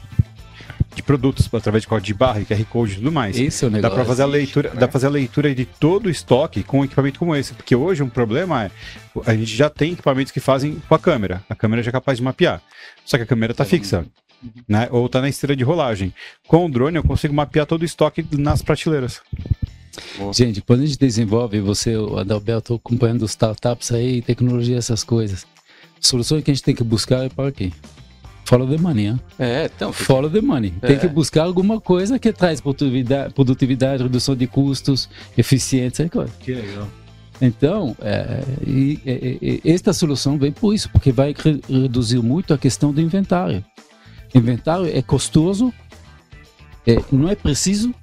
de 0.95 1.03
produtos 1.03 1.49
através 1.55 1.83
de 1.83 1.89
código 1.89 2.07
de 2.07 2.13
barra, 2.15 2.41
QR 2.41 2.65
Code 2.65 2.93
e 2.93 2.97
tudo 2.97 3.13
mais. 3.13 3.39
Esse 3.39 3.65
é 3.65 3.69
o 3.69 3.71
Dá 3.71 3.77
negócio. 3.77 3.97
para 3.97 4.05
fazer 4.05 4.23
a 4.25 4.27
leitura, 4.27 4.69
né? 4.71 4.75
dá 4.75 4.81
pra 4.89 4.93
fazer 4.93 5.07
a 5.07 5.11
leitura 5.11 5.55
de 5.55 5.65
todo 5.65 6.07
o 6.07 6.11
estoque 6.11 6.65
com 6.65 6.81
um 6.81 6.85
equipamento 6.85 7.21
como 7.21 7.37
esse, 7.37 7.55
porque 7.55 7.75
hoje 7.77 8.03
um 8.03 8.09
problema 8.09 8.65
é 8.65 8.71
a 9.25 9.33
gente 9.35 9.55
já 9.55 9.71
tem 9.71 9.93
equipamentos 9.93 10.33
que 10.33 10.41
fazem 10.41 10.83
com 10.89 10.95
a 10.95 10.99
câmera. 10.99 11.41
A 11.49 11.55
câmera 11.55 11.83
já 11.85 11.91
é 11.91 11.93
capaz 11.93 12.19
de 12.19 12.25
mapear. 12.25 12.61
Só 13.05 13.17
que 13.17 13.23
a 13.23 13.27
câmera 13.27 13.53
está 13.53 13.65
fixa, 13.65 14.05
né? 14.69 14.89
Ou 14.91 15.07
está 15.07 15.21
na 15.21 15.29
esteira 15.29 15.55
de 15.55 15.63
rolagem. 15.63 16.13
Com 16.49 16.67
o 16.67 16.71
drone 16.71 16.97
eu 16.97 17.05
consigo 17.05 17.33
mapear 17.33 17.65
todo 17.65 17.83
o 17.83 17.85
estoque 17.85 18.27
nas 18.33 18.61
prateleiras. 18.61 19.23
Gente, 20.33 20.61
quando 20.61 20.83
a 20.83 20.87
gente 20.87 20.99
desenvolve, 20.99 21.61
você, 21.61 21.97
o 21.97 22.19
Adalberto, 22.19 22.75
acompanhando 22.75 23.23
os 23.23 23.31
startups 23.33 23.93
aí, 23.93 24.23
tecnologia, 24.23 24.77
essas 24.77 25.03
coisas, 25.05 25.47
soluções 26.01 26.43
que 26.45 26.51
a 26.51 26.55
gente 26.55 26.63
tem 26.65 26.75
que 26.75 26.85
buscar 26.85 27.25
é 27.25 27.29
para 27.29 27.51
quê? 27.53 27.73
Follow 28.45 28.67
the 28.67 28.79
money, 28.79 29.07
hein? 29.09 29.21
É, 29.39 29.67
então. 29.75 29.91
porque- 29.91 30.05
Follow 30.05 30.31
the 30.31 30.41
money. 30.41 30.71
Tem 30.81 30.97
É. 30.97 30.99
que 30.99 31.07
buscar 31.09 31.43
alguma 31.43 31.81
coisa 31.81 32.19
que 32.19 32.33
traz 32.33 32.61
produtividade, 32.63 33.35
produtividade 33.35 34.03
redução 34.03 34.35
de 34.35 34.47
custos, 34.47 35.09
eficiência 35.37 36.05
e 36.05 36.09
coisa. 36.09 36.33
Que 36.41 36.55
legal. 36.55 36.89
Então, 37.43 37.95
é, 38.01 38.43
e- 38.67 38.99
e- 39.07 39.61
e- 39.65 39.71
esta 39.71 39.93
solução 39.93 40.39
vem 40.39 40.51
por 40.51 40.73
isso, 40.75 40.89
porque 40.91 41.13
vai 41.13 41.35
re- 41.37 41.61
reduzir 41.69 42.21
muito 42.21 42.55
a 42.55 42.59
questão 42.59 42.91
do 42.93 43.01
inventário. 43.01 43.63
Inventário 44.35 44.87
é 44.97 45.03
custoso, 45.03 45.73
é, 46.87 46.97
não 47.13 47.29
é 47.29 47.35
preciso, 47.35 47.95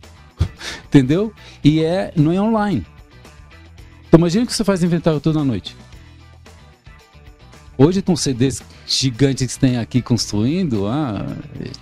entendeu? 0.85 1.33
E 1.63 1.83
é, 1.83 2.11
não 2.15 2.31
é 2.31 2.41
online. 2.41 2.85
Então, 4.07 4.19
imagina 4.19 4.45
que 4.45 4.53
você 4.53 4.63
faz 4.63 4.83
inventário 4.83 5.19
toda 5.19 5.43
noite. 5.43 5.75
Hoje, 7.77 8.01
com 8.01 8.15
CDs 8.15 8.63
gigantes 8.87 9.55
que 9.55 9.59
tem 9.59 9.77
aqui 9.77 10.01
construindo, 10.01 10.87
ah, 10.87 11.25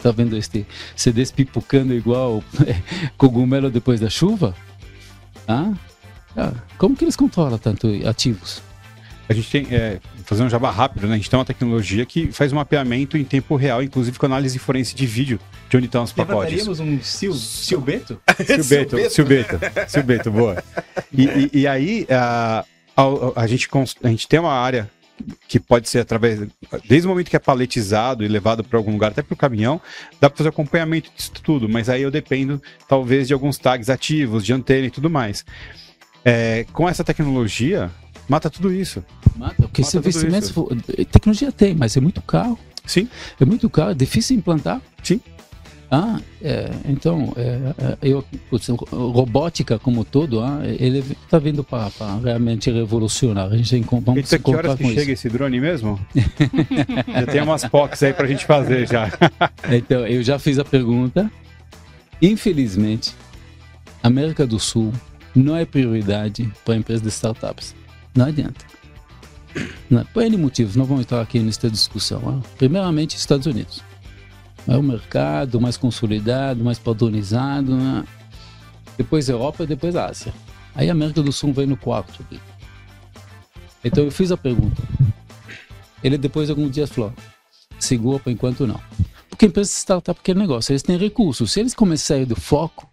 tá 0.01 0.11
vendo 0.11 0.35
este 0.35 0.65
CDs 0.95 1.31
pipocando 1.31 1.93
igual 1.93 2.43
cogumelo 3.17 3.69
depois 3.69 3.99
da 3.99 4.09
chuva? 4.09 4.55
Ah, 5.47 5.71
ah, 6.35 6.53
como 6.77 6.95
que 6.95 7.03
eles 7.03 7.15
controlam 7.15 7.59
tanto 7.59 7.87
ativos? 8.07 8.63
A 9.33 9.35
gente 9.35 9.49
tem, 9.49 9.67
é, 9.75 9.99
fazer 10.25 10.43
um 10.43 10.49
jabá 10.49 10.69
rápido, 10.71 11.07
né? 11.07 11.13
A 11.15 11.17
gente 11.17 11.29
tem 11.29 11.37
uma 11.37 11.45
tecnologia 11.45 12.05
que 12.05 12.31
faz 12.31 12.51
um 12.53 12.55
mapeamento 12.55 13.17
em 13.17 13.23
tempo 13.23 13.55
real, 13.55 13.81
inclusive 13.81 14.17
com 14.19 14.25
análise 14.25 14.57
forense 14.59 14.93
de 14.95 15.05
vídeo 15.05 15.39
de 15.69 15.77
onde 15.77 15.87
estão 15.87 16.03
os 16.03 16.11
pacotes. 16.13 16.51
Levantaríamos 16.51 16.79
um 16.79 17.01
Sil, 17.01 17.33
Silbeto? 17.35 18.21
Silbeto, 18.45 19.09
Silbeto, 19.09 19.59
Silbeto, 19.87 20.31
boa. 20.31 20.63
E, 21.11 21.23
e- 21.25 21.49
e 21.61 21.67
aí, 21.67 22.05
a, 22.09 22.63
a, 22.95 23.41
a 23.41 23.47
gente, 23.47 23.67
a 24.03 24.07
gente 24.07 24.27
tem 24.27 24.39
uma 24.39 24.53
área 24.53 24.89
que 25.47 25.59
pode 25.59 25.87
ser 25.89 25.99
através, 25.99 26.41
desde 26.87 27.07
o 27.07 27.09
momento 27.09 27.29
que 27.29 27.35
é 27.35 27.39
paletizado 27.39 28.23
e 28.23 28.27
levado 28.27 28.63
para 28.63 28.77
algum 28.77 28.91
lugar, 28.91 29.11
até 29.11 29.21
para 29.21 29.33
o 29.33 29.37
caminhão, 29.37 29.79
dá 30.19 30.29
para 30.29 30.37
fazer 30.37 30.49
acompanhamento 30.49 31.09
disso 31.15 31.31
tudo, 31.43 31.69
mas 31.69 31.87
aí 31.89 32.01
eu 32.01 32.11
dependo, 32.11 32.61
talvez, 32.87 33.27
de 33.27 33.33
alguns 33.33 33.57
tags 33.57 33.89
ativos, 33.89 34.43
de 34.45 34.53
antena 34.53 34.87
e 34.87 34.91
tudo 34.91 35.09
mais. 35.09 35.45
É, 36.25 36.65
com 36.73 36.87
essa 36.89 37.03
tecnologia, 37.03 37.91
mata 38.27 38.49
tudo 38.49 38.71
isso. 38.73 39.03
Mata, 39.35 39.55
porque 39.63 39.81
Mata 39.81 39.89
esse 39.89 39.97
investimento, 39.97 40.45
isso. 40.45 40.53
for- 40.53 40.75
tecnologia 41.11 41.51
tem, 41.51 41.75
mas 41.75 41.95
é 41.97 42.01
muito 42.01 42.21
caro. 42.21 42.57
Sim. 42.85 43.07
É 43.39 43.45
muito 43.45 43.69
caro, 43.69 43.91
é 43.91 43.93
difícil 43.95 44.35
implantar. 44.37 44.81
Sim. 45.01 45.21
Ah, 45.95 46.19
é, 46.41 46.71
então, 46.89 47.33
é, 47.37 47.73
é, 47.77 47.97
eu, 48.01 48.25
putz, 48.49 48.67
robótica 48.91 49.77
como 49.77 50.03
todo, 50.03 50.41
ah, 50.41 50.61
ele 50.65 50.99
está 50.99 51.37
vindo 51.37 51.63
para 51.63 51.87
realmente 52.23 52.71
revolucionar. 52.71 53.51
A 53.51 53.55
gente 53.55 53.69
tem, 53.69 53.83
que- 53.83 53.99
vamos 53.99 54.27
se 54.27 54.39
que 54.39 54.55
horas 54.55 54.75
que 54.75 54.85
chega 54.87 55.01
isso. 55.01 55.11
esse 55.11 55.29
drone 55.29 55.59
mesmo? 55.59 55.99
já 57.13 57.25
tem 57.27 57.41
umas 57.41 57.63
POCs 57.65 58.01
aí 58.03 58.13
pra 58.13 58.25
gente 58.25 58.43
fazer 58.45 58.87
já. 58.87 59.11
Então, 59.71 60.07
eu 60.07 60.23
já 60.23 60.39
fiz 60.39 60.57
a 60.57 60.65
pergunta. 60.65 61.31
Infelizmente, 62.21 63.13
América 64.01 64.47
do 64.47 64.59
Sul 64.59 64.91
não 65.35 65.55
é 65.55 65.63
prioridade 65.65 66.51
para 66.65 66.75
empresas 66.75 67.03
de 67.03 67.09
startups. 67.09 67.75
Não 68.15 68.25
adianta. 68.25 68.65
Não, 69.89 70.03
por 70.05 70.23
N 70.23 70.37
motivos, 70.37 70.75
não 70.75 70.85
vamos 70.85 71.03
entrar 71.03 71.21
aqui 71.21 71.39
nessa 71.39 71.69
discussão. 71.69 72.21
ah. 72.27 72.47
Primeiramente, 72.57 73.15
Estados 73.15 73.45
Unidos. 73.45 73.83
É 74.67 74.77
o 74.77 74.83
mercado 74.83 75.59
mais 75.59 75.77
consolidado, 75.77 76.63
mais 76.63 76.79
padronizado. 76.79 77.75
né? 77.75 78.03
Depois 78.97 79.27
Europa 79.29 79.65
depois 79.65 79.95
Ásia. 79.95 80.33
Aí 80.75 80.89
a 80.89 80.93
América 80.93 81.21
do 81.21 81.31
Sul 81.31 81.53
vem 81.53 81.65
no 81.65 81.77
quarto. 81.77 82.23
aqui. 82.23 82.39
Então 83.83 84.03
eu 84.03 84.11
fiz 84.11 84.31
a 84.31 84.37
pergunta. 84.37 84.81
Ele 86.03 86.17
depois 86.17 86.47
de 86.47 86.51
alguns 86.51 86.71
dias 86.71 86.89
falou, 86.89 87.13
segura 87.79 88.19
por 88.19 88.29
enquanto 88.29 88.65
não. 88.65 88.81
Porque 89.29 89.45
empresa 89.47 89.69
de 89.69 89.75
startup 89.75 90.19
é 90.31 90.33
negócio, 90.33 90.71
eles 90.71 90.83
têm 90.83 90.97
recursos. 90.97 91.51
Se 91.51 91.59
eles 91.59 91.73
começarem 91.73 92.25
do 92.25 92.35
foco, 92.35 92.89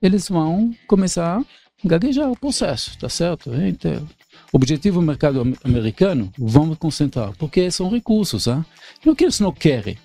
eles 0.00 0.28
vão 0.28 0.74
começar 0.86 1.42
gaguejar 1.84 2.30
o 2.30 2.36
processo, 2.38 2.98
tá 2.98 3.08
certo? 3.08 3.52
Então, 3.54 4.06
objetivo 4.52 5.00
do 5.00 5.06
mercado 5.06 5.40
am- 5.40 5.54
americano, 5.64 6.32
vamos 6.38 6.76
concentrar, 6.78 7.32
porque 7.38 7.70
são 7.70 7.88
recursos, 7.90 8.44
tá? 8.44 8.64
Não 9.04 9.14
que 9.14 9.24
eles 9.24 9.38
não 9.40 9.52
querem, 9.52 9.96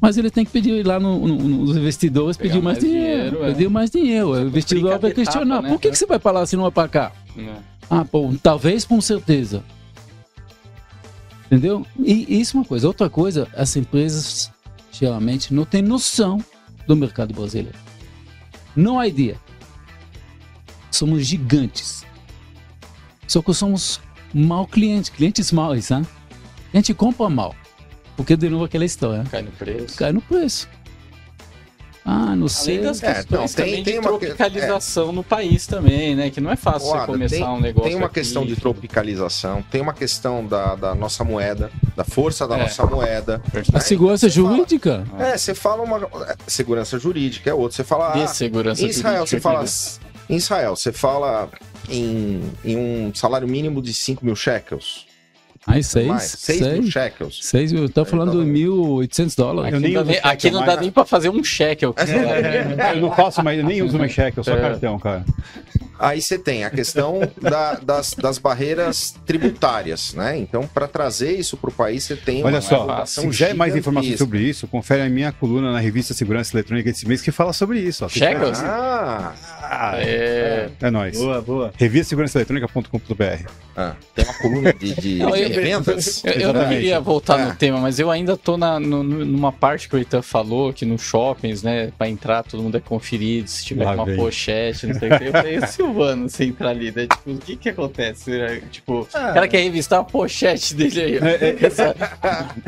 mas 0.00 0.16
ele 0.16 0.30
tem 0.30 0.44
que 0.44 0.50
pedir 0.50 0.84
lá 0.86 0.98
no- 0.98 1.26
no- 1.26 1.36
nos 1.36 1.76
investidores, 1.76 2.36
Pegar 2.36 2.54
pedir 2.54 2.62
mais, 2.64 2.78
mais 2.78 2.90
dinheiro, 2.92 3.30
dinheiro, 3.30 3.44
é. 3.44 3.52
pedir 3.52 3.68
mais 3.70 3.90
dinheiro. 3.90 4.30
O 4.30 4.40
investidor 4.40 4.98
vai 4.98 5.12
questionar, 5.12 5.54
etapa, 5.56 5.62
né? 5.62 5.68
por 5.74 5.80
que, 5.80 5.90
que 5.90 5.98
você 5.98 6.06
vai 6.06 6.18
para 6.18 6.32
lá 6.40 6.46
se 6.46 6.56
não 6.56 6.62
vai 6.64 6.72
para 6.72 6.88
cá? 6.88 7.12
É. 7.36 7.54
Ah, 7.90 8.04
bom, 8.10 8.34
talvez 8.36 8.84
com 8.84 9.00
certeza. 9.00 9.62
Entendeu? 11.46 11.84
E 11.98 12.40
isso 12.40 12.56
é 12.56 12.60
uma 12.60 12.64
coisa. 12.66 12.86
Outra 12.86 13.10
coisa, 13.10 13.48
as 13.56 13.74
empresas 13.76 14.50
geralmente, 14.92 15.52
não 15.52 15.64
tem 15.64 15.82
noção 15.82 16.44
do 16.86 16.94
mercado 16.94 17.34
brasileiro. 17.34 17.76
Não 18.76 19.00
há 19.00 19.08
ideia. 19.08 19.36
Somos 20.90 21.26
gigantes. 21.26 22.04
Só 23.26 23.40
que 23.42 23.52
somos 23.54 24.00
mal 24.34 24.66
clientes, 24.66 25.08
clientes 25.10 25.52
maus, 25.52 25.90
né? 25.90 26.04
A 26.72 26.76
gente 26.76 26.92
compra 26.94 27.28
mal. 27.28 27.54
Porque, 28.16 28.36
de 28.36 28.48
novo, 28.48 28.64
aquela 28.64 28.84
história. 28.84 29.24
Cai 29.30 29.42
no 29.42 29.50
preço. 29.52 29.96
Cai 29.96 30.12
no 30.12 30.20
preço. 30.20 30.68
Ah, 32.04 32.34
não 32.34 32.48
sei. 32.48 32.76
Além 32.78 32.86
das 32.86 33.02
É, 33.02 33.14
questões 33.14 33.40
não, 33.40 33.46
tem- 33.46 33.56
também 33.66 33.84
tem 33.84 33.92
de 33.94 33.98
uma 34.00 34.18
que- 34.18 34.26
tropicalização 34.26 35.12
no 35.12 35.22
país 35.22 35.66
também, 35.66 36.16
né? 36.16 36.30
Que 36.30 36.40
não 36.40 36.50
é 36.50 36.56
fácil 36.56 36.88
você 36.90 37.06
começar 37.06 37.36
tem, 37.36 37.44
um 37.46 37.60
negócio 37.60 37.88
tem 37.90 37.96
uma 37.96 38.06
aqui. 38.06 38.14
questão 38.14 38.44
de 38.46 38.56
tropicalização, 38.56 39.62
tem 39.70 39.80
uma 39.82 39.92
questão 39.92 40.44
da, 40.46 40.74
da 40.74 40.94
nossa 40.94 41.22
moeda, 41.24 41.70
da 41.94 42.02
força 42.02 42.48
da 42.48 42.56
É. 42.58 42.62
nossa 42.62 42.86
moeda. 42.86 43.42
A 43.74 43.80
segurança 43.80 44.28
Você 44.28 44.40
fala- 44.40 44.54
jurídica. 44.56 45.04
É, 45.18 45.36
você 45.38 45.54
fala 45.54 45.82
uma. 45.82 45.98
é, 46.26 46.36
Segurança 46.46 46.98
jurídica 46.98 47.50
é 47.50 47.54
outro. 47.54 47.76
Você 47.76 47.84
fala. 47.84 48.12
De 48.12 48.22
ah, 48.22 48.26
segurança 48.28 48.82
em 48.82 48.88
Israel, 48.88 49.26
você 49.26 49.38
jurídica. 49.38 49.50
fala. 49.50 50.09
Em 50.30 50.36
Israel, 50.36 50.76
você 50.76 50.92
fala 50.92 51.48
em, 51.88 52.40
em 52.64 52.76
um 52.76 53.12
salário 53.14 53.48
mínimo 53.48 53.82
de 53.82 53.92
5 53.92 54.24
mil 54.24 54.36
shekels. 54.36 55.06
Aí, 55.66 55.84
seis. 55.84 56.06
mais, 56.06 56.22
6 56.22 56.60
mil 56.62 56.70
seis. 56.82 56.88
shekels. 56.88 57.38
Seis, 57.42 57.72
eu 57.72 57.86
tô 57.88 58.02
falando 58.04 58.30
Então- 58.32 58.44
de 58.44 58.50
1.800 58.50 59.36
dólares. 59.36 59.74
Aqui, 59.74 59.82
não 59.88 59.92
dá 59.92 60.04
nem, 60.04 60.20
aqui 60.22 60.50
não 60.50 60.60
dá 60.60 60.66
mais. 60.66 60.80
nem 60.80 60.90
pra 60.90 61.04
fazer 61.04 61.28
um 61.28 61.44
cheque. 61.44 61.84
Eu 61.84 61.94
Eu 62.94 63.00
não 63.02 63.12
faço 63.14 63.42
mais, 63.44 63.58
eu 63.58 63.64
nem 63.66 63.82
uso 63.82 63.98
mais 63.98 64.10
cheque, 64.10 64.38
eu 64.38 64.44
só 64.44 64.54
É. 64.54 64.60
cartão, 64.60 64.98
cara. 64.98 65.24
Aí 65.98 66.22
você 66.22 66.38
tem 66.38 66.64
a 66.64 66.70
questão 66.70 67.20
da- 67.42 67.74
das, 67.74 68.14
das 68.14 68.38
barreiras 68.38 69.14
tributárias, 69.26 70.14
né? 70.14 70.38
Então, 70.38 70.66
para 70.66 70.88
trazer 70.88 71.38
isso 71.38 71.58
para 71.58 71.68
o 71.68 71.72
país, 71.72 72.04
você 72.04 72.16
tem 72.16 72.42
Olha 72.42 72.54
uma 72.54 72.60
só, 72.62 73.04
se 73.04 73.20
quiser 73.28 73.54
mais 73.54 73.76
informações 73.76 74.16
sobre 74.16 74.40
isso, 74.40 74.66
confere 74.66 75.02
a 75.02 75.10
minha 75.10 75.30
coluna 75.30 75.70
na 75.72 75.78
revista 75.78 76.14
Segurança 76.14 76.56
Eletrônica 76.56 76.90
desse 76.90 77.06
mês 77.06 77.20
que 77.20 77.30
fala 77.30 77.52
sobre 77.52 77.80
isso. 77.80 78.02
ó. 78.06 78.08
Shekels? 78.08 78.60
Ah, 78.60 79.34
Ah, 79.72 79.92
É... 80.00 80.68
é 80.80 80.90
nóis. 80.90 81.16
Boa, 81.16 81.40
boa. 81.40 81.72
Revista 81.76 82.08
Segurançaeletrônica.com.br. 82.10 83.46
ah, 83.76 83.94
tem 84.14 84.24
uma 84.24 84.34
coluna 84.34 84.72
de, 84.74 84.94
de, 84.96 85.18
Não, 85.18 85.30
de 85.30 85.42
eu- 85.42 85.50
vendas. 85.62 86.24
Eu, 86.24 86.32
eu 86.32 86.52
não 86.52 86.68
queria 86.68 86.98
voltar 87.00 87.38
É. 87.38 87.44
no 87.44 87.54
tema, 87.54 87.78
mas 87.78 88.00
eu 88.00 88.10
ainda 88.10 88.36
tô 88.36 88.56
na, 88.56 88.80
no- 88.80 89.04
numa 89.04 89.52
parte 89.52 89.88
que 89.88 89.94
o 89.94 89.98
Itan 89.98 90.22
falou, 90.22 90.72
que 90.72 90.84
nos 90.84 91.02
shoppings, 91.02 91.62
né, 91.62 91.92
pra 91.96 92.08
entrar 92.08 92.42
todo 92.42 92.60
mundo 92.62 92.76
é 92.76 92.80
conferido, 92.80 93.48
se 93.48 93.64
tiver 93.64 93.84
Lá 93.84 93.92
uma 93.92 94.04
vem. 94.06 94.16
pochete, 94.16 94.88
não 94.88 94.98
sei 94.98 95.08
o 95.12 95.18
que. 95.18 95.24
Eu 95.26 95.32
falei, 95.32 95.60
Silvano, 95.66 96.28
você 96.28 96.44
entrar 96.46 96.70
ali, 96.70 96.90
né? 96.90 97.06
Tipo, 97.06 97.30
o 97.30 97.38
que 97.38 97.56
que 97.56 97.68
acontece? 97.68 98.30
né? 98.30 98.60
Tipo, 98.72 99.06
Ah. 99.14 99.30
o 99.30 99.34
cara 99.34 99.46
quer 99.48 99.62
revistar 99.62 100.00
a 100.00 100.04
pochete 100.04 100.74
dele 100.74 101.00
aí, 101.00 101.18
ó. 101.22 101.24
É, 101.26 101.56
Essa 101.64 101.94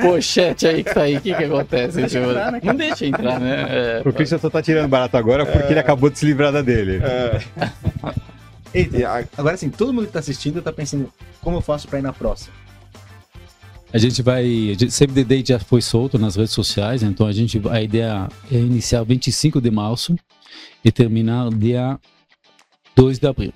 pochete 0.00 0.66
aí 0.68 0.84
que 0.84 0.94
tá 0.94 1.02
aí, 1.02 1.16
o 1.16 1.20
que 1.20 1.34
que 1.34 1.44
acontece? 1.44 2.02
Tipo, 2.06 2.26
né, 2.28 2.60
não 2.62 2.74
deixa 2.76 3.04
entrar, 3.06 3.40
né? 3.40 3.66
É, 3.68 4.02
O 4.08 4.12
Christian 4.12 4.38
só 4.38 4.48
tá 4.48 4.62
tirando 4.62 4.88
barato 4.88 5.16
agora 5.16 5.44
porque 5.44 5.72
ele 5.72 5.80
acabou 5.80 6.08
de 6.08 6.18
se 6.18 6.24
livrar 6.26 6.52
da 6.52 6.62
dele. 6.62 6.91
Eita, 8.74 8.96
E 8.96 9.04
a- 9.04 9.26
agora 9.36 9.56
sim, 9.56 9.68
todo 9.70 9.92
mundo 9.92 10.06
que 10.06 10.12
tá 10.12 10.18
assistindo 10.18 10.62
tá 10.62 10.72
pensando 10.72 11.12
como 11.40 11.56
eu 11.56 11.60
faço 11.60 11.86
pra 11.88 11.98
ir 11.98 12.02
na 12.02 12.12
próxima. 12.12 12.54
A 13.92 13.98
gente 13.98 14.22
vai. 14.22 14.74
Save 14.88 15.12
the 15.12 15.22
Date 15.24 15.48
já 15.50 15.58
foi 15.58 15.82
solto 15.82 16.18
nas 16.18 16.36
redes 16.36 16.52
sociais, 16.54 17.02
então 17.02 17.26
a 17.26 17.32
gente 17.32 17.60
a 17.70 17.82
ideia 17.82 18.26
é 18.50 18.54
iniciar 18.56 19.02
25 19.02 19.60
de 19.60 19.70
março 19.70 20.16
e 20.82 20.90
terminar 20.90 21.50
dia 21.50 21.98
2 22.96 23.18
de 23.18 23.26
abril. 23.26 23.52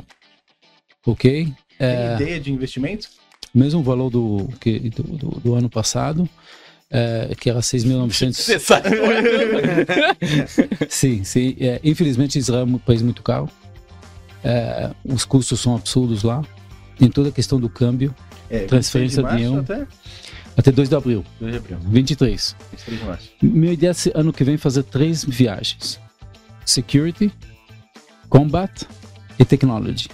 Ok? 1.06 1.44
Tem 1.44 1.54
É, 1.88 2.14
ideia 2.16 2.40
de 2.40 2.52
investimento? 2.52 3.08
mesmo 3.54 3.82
valor 3.82 4.10
do, 4.10 4.48
que, 4.60 4.78
do, 4.90 5.02
do- 5.02 5.40
do 5.40 5.54
ano 5.54 5.70
passado, 5.70 6.28
é, 6.90 7.34
que 7.38 7.50
era 7.50 7.60
6.900. 7.60 8.32
Você 8.34 8.58
sabe. 8.58 8.90
Sim, 10.88 11.24
sim. 11.24 11.56
É, 11.60 11.80
infelizmente, 11.82 12.38
Israel 12.38 12.62
é 12.62 12.64
um 12.64 12.78
país 12.78 13.02
muito 13.02 13.22
caro. 13.22 13.48
É, 14.44 14.90
os 15.04 15.24
custos 15.24 15.60
são 15.60 15.74
absurdos 15.74 16.22
lá. 16.22 16.42
Tem 16.98 17.08
toda 17.10 17.28
a 17.28 17.32
questão 17.32 17.58
do 17.60 17.68
câmbio, 17.68 18.14
É, 18.48 18.60
Transferência 18.60 19.22
26 19.22 19.42
de 19.42 19.48
um. 19.48 19.56
março 19.56 19.72
Até 19.72 19.86
até 20.56 20.72
2 20.72 20.88
de 20.88 20.94
abril, 20.94 21.22
2 21.38 21.52
de 21.52 21.58
abril. 21.58 21.78
23. 21.86 22.56
23 22.70 22.98
de 23.00 23.04
março. 23.04 23.30
Minha 23.42 23.72
ideia 23.74 23.90
é 23.90 23.92
esse 23.92 24.10
ano 24.14 24.32
que 24.32 24.42
vem 24.42 24.56
fazer 24.56 24.84
três 24.84 25.22
viagens: 25.22 26.00
Security, 26.64 27.30
Combat 28.30 28.86
e 29.38 29.44
Technology. 29.44 30.08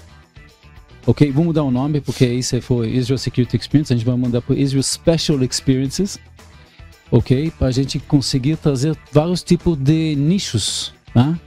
Ok? 1.07 1.31
Vou 1.31 1.45
mudar 1.45 1.63
o 1.63 1.71
nome 1.71 2.01
porque 2.01 2.27
isso 2.27 2.61
foi 2.61 2.91
Israel 2.91 3.19
Security 3.19 3.57
Experience. 3.57 3.93
A 3.93 3.97
gente 3.97 4.05
vai 4.07 4.17
mudar 4.17 4.43
para 4.43 4.57
Israel 4.57 4.83
Special 4.83 5.43
Experiences. 5.45 6.19
Ok? 7.13 7.53
Para 7.59 7.69
a 7.69 7.71
gente 7.71 8.01
conseguir 8.01 8.57
trazer 8.57 8.97
vários 9.13 9.43
tipos 9.43 9.77
de 9.79 10.17
nichos. 10.17 10.93
Tá? 11.15 11.39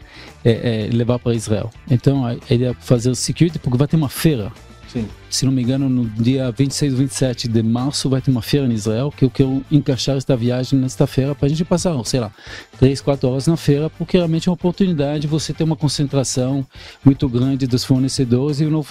É, 0.44 0.86
é, 0.86 0.96
levar 0.96 1.18
para 1.18 1.34
Israel. 1.34 1.72
Então 1.90 2.24
a 2.24 2.36
ideia 2.36 2.70
é 2.70 2.74
fazer 2.76 3.14
security 3.16 3.58
porque 3.58 3.78
vai 3.78 3.88
ter 3.88 3.96
uma 3.96 4.10
feira 4.10 4.52
Sim. 4.96 5.10
se 5.30 5.46
não 5.46 5.52
me 5.52 5.62
engano, 5.62 5.90
no 5.90 6.06
dia 6.08 6.50
26 6.50 6.94
ou 6.94 7.00
27 7.00 7.50
de 7.50 7.62
março 7.62 8.10
vai 8.10 8.22
ter 8.22 8.32
uma 8.32 8.42
feira 8.42 8.66
em 8.66 8.72
Israel 8.72 9.12
que 9.12 9.26
eu 9.26 9.30
quero 9.30 9.62
encaixar 9.70 10.16
esta 10.16 10.38
viagem 10.38 10.80
nesta 10.80 11.06
feira 11.06 11.36
para 11.36 11.48
a 11.48 11.50
gente 11.50 11.66
passar, 11.66 12.02
sei 12.06 12.22
lá, 12.22 12.32
3, 12.80 13.02
4 13.02 13.28
horas 13.28 13.46
na 13.46 13.58
feira, 13.58 13.90
porque 13.90 14.16
realmente 14.16 14.48
é 14.48 14.50
uma 14.50 14.54
oportunidade 14.54 15.24
de 15.24 15.28
você 15.28 15.52
ter 15.52 15.66
uma 15.66 15.76
concentração 15.76 16.66
muito 17.04 17.28
grande 17.28 17.68
dos 17.68 17.84
fornecedores 17.84 18.62
e 18.62 18.66
não 18.68 18.86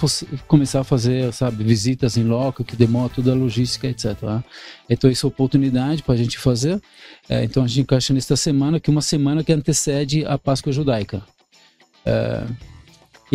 começar 0.47 0.81
a 0.81 0.83
fazer, 0.83 1.33
sabe, 1.33 1.63
visitas 1.63 2.17
em 2.17 2.23
loco, 2.23 2.63
que 2.63 2.75
demora 2.75 3.09
toda 3.09 3.31
a 3.31 3.35
logística, 3.35 3.87
etc. 3.87 4.21
né? 4.21 4.43
Então, 4.87 5.09
isso 5.09 5.25
é 5.25 5.27
oportunidade 5.27 6.03
para 6.03 6.13
a 6.13 6.17
gente 6.17 6.37
fazer. 6.37 6.79
É, 7.27 7.43
então, 7.43 7.63
a 7.63 7.67
gente 7.67 7.81
encaixa 7.81 8.13
nesta 8.13 8.35
semana, 8.35 8.79
que 8.79 8.91
é 8.91 8.91
uma 8.91 9.01
semana 9.01 9.43
que 9.43 9.51
antecede 9.51 10.23
a 10.23 10.37
Páscoa 10.37 10.71
Judaica. 10.71 11.23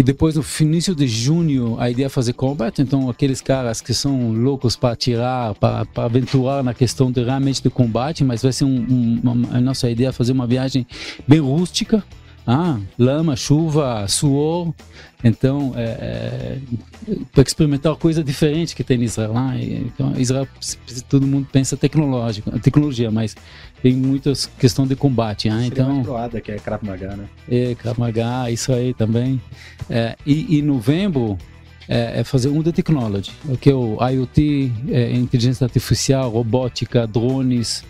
E 0.01 0.03
depois, 0.03 0.35
no 0.35 0.43
início 0.63 0.95
de 0.95 1.07
junho, 1.07 1.77
a 1.79 1.91
ideia 1.91 2.07
é 2.07 2.09
fazer 2.09 2.33
combat. 2.33 2.81
Então, 2.81 3.11
aqueles 3.11 3.43
caras 3.43 3.83
que 3.83 3.93
são 3.93 4.33
loucos 4.33 4.75
para 4.75 4.95
atirar, 4.95 5.55
para 5.57 5.87
aventurar 5.95 6.65
na 6.65 6.73
questão 6.73 7.13
de, 7.13 7.23
realmente 7.23 7.63
de 7.63 7.69
combate, 7.69 8.25
mas 8.25 8.41
vai 8.43 8.51
ser 8.51 8.65
um, 8.65 8.79
um- 8.79 9.21
uma, 9.23 9.59
a 9.59 9.61
nossa 9.61 9.91
ideia 9.91 10.09
é 10.09 10.13
fazer 10.13 10.33
uma 10.33 10.47
viagem 10.47 10.87
bem 11.29 11.39
rústica. 11.39 12.03
Ah, 12.47 12.79
lama, 12.99 13.37
chuva, 13.37 14.07
suor. 14.09 14.73
Então, 15.23 15.73
é, 15.77 16.57
para 17.33 17.43
experimentar 17.43 17.95
coisa 17.97 18.25
diferente 18.25 18.75
que 18.75 18.83
tem 18.83 18.99
em 18.99 19.05
Israel. 19.05 19.33
lá. 19.33 19.57
E, 19.57 19.75
então, 19.75 20.15
Israel, 20.17 20.49
todo 21.09 21.27
mundo 21.27 21.47
pensa 21.53 21.77
tecnológico, 21.77 22.51
tecnologia, 22.59 23.11
mas 23.11 23.37
tem 23.83 23.95
muitas 23.95 24.47
questão 24.47 24.87
de 24.87 24.97
combate. 24.97 25.49
Ah, 25.49 25.65
então, 25.65 25.93
mais 25.93 26.07
proada, 26.07 26.41
que 26.41 26.53
é 26.53 26.57
Krav 26.57 26.85
Maga, 26.85 27.17
né? 27.17 27.27
é, 27.51 27.75
Krav 27.75 27.99
Maga, 27.99 28.51
isso 28.51 28.73
aí 28.73 28.95
também. 28.95 29.41
É, 29.89 30.17
e 30.27 30.59
em 30.59 30.63
novembro 30.63 31.37
é, 31.89 32.21
é 32.21 32.25
fazer 32.25 32.49
um 32.49 32.63
de 32.63 32.73
technology, 32.73 33.33
que 33.61 33.69
é 33.69 33.75
o 33.75 33.99
IoT, 34.01 34.73
é, 34.89 35.13
inteligência 35.13 35.65
artificial, 35.65 36.31
robótica, 36.31 37.07
drones, 37.07 37.85